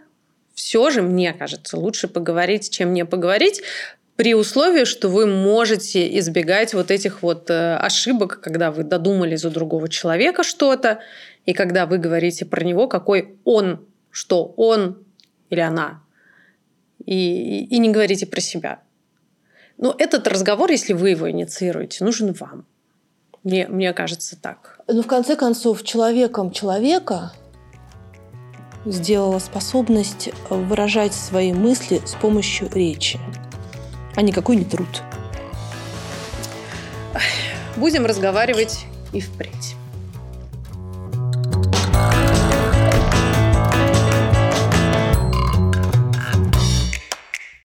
все 0.54 0.90
же, 0.90 1.02
мне 1.02 1.34
кажется, 1.34 1.78
лучше 1.78 2.08
поговорить, 2.08 2.70
чем 2.70 2.94
не 2.94 3.06
поговорить, 3.06 3.62
при 4.16 4.36
условии, 4.36 4.86
что 4.86 5.10
вы 5.10 5.26
можете 5.26 6.20
избегать 6.20 6.74
вот 6.74 6.92
этих 6.92 7.24
вот 7.24 7.50
э, 7.50 7.76
ошибок, 7.78 8.40
когда 8.42 8.72
вы 8.72 8.84
додумали 8.84 9.36
за 9.36 9.50
другого 9.50 9.90
человека 9.90 10.44
что-то, 10.44 11.00
и 11.46 11.54
когда 11.54 11.88
вы 11.88 11.98
говорите 11.98 12.46
про 12.46 12.64
него, 12.64 12.88
какой 12.88 13.36
он, 13.44 13.88
что 14.12 14.54
он 14.56 15.04
или 15.50 15.62
она, 15.62 16.04
и, 17.06 17.66
и 17.66 17.78
не 17.80 17.90
говорите 17.90 18.28
про 18.28 18.40
себя. 18.40 18.83
Но 19.78 19.94
этот 19.98 20.28
разговор, 20.28 20.72
если 20.72 20.94
вы 20.94 21.12
его 21.12 21.30
инициируете, 21.30 22.04
нужен 22.04 22.34
вам. 22.34 22.66
Мне, 23.44 23.68
мне 23.68 23.94
кажется 23.94 24.40
так. 24.40 24.80
Ну, 24.88 25.02
в 25.02 25.08
конце 25.08 25.36
концов, 25.36 25.84
человеком 25.84 26.52
человека 26.52 27.34
сделала 28.86 29.40
способность 29.40 30.30
выражать 30.50 31.14
свои 31.14 31.54
мысли 31.54 32.02
с 32.06 32.14
помощью 32.16 32.70
речи, 32.72 33.20
а 34.16 34.22
не 34.22 34.32
какой-нибудь 34.32 34.72
труд. 34.72 35.04
Будем 37.76 38.06
разговаривать 38.06 38.86
и 39.12 39.20
впредь. 39.20 39.73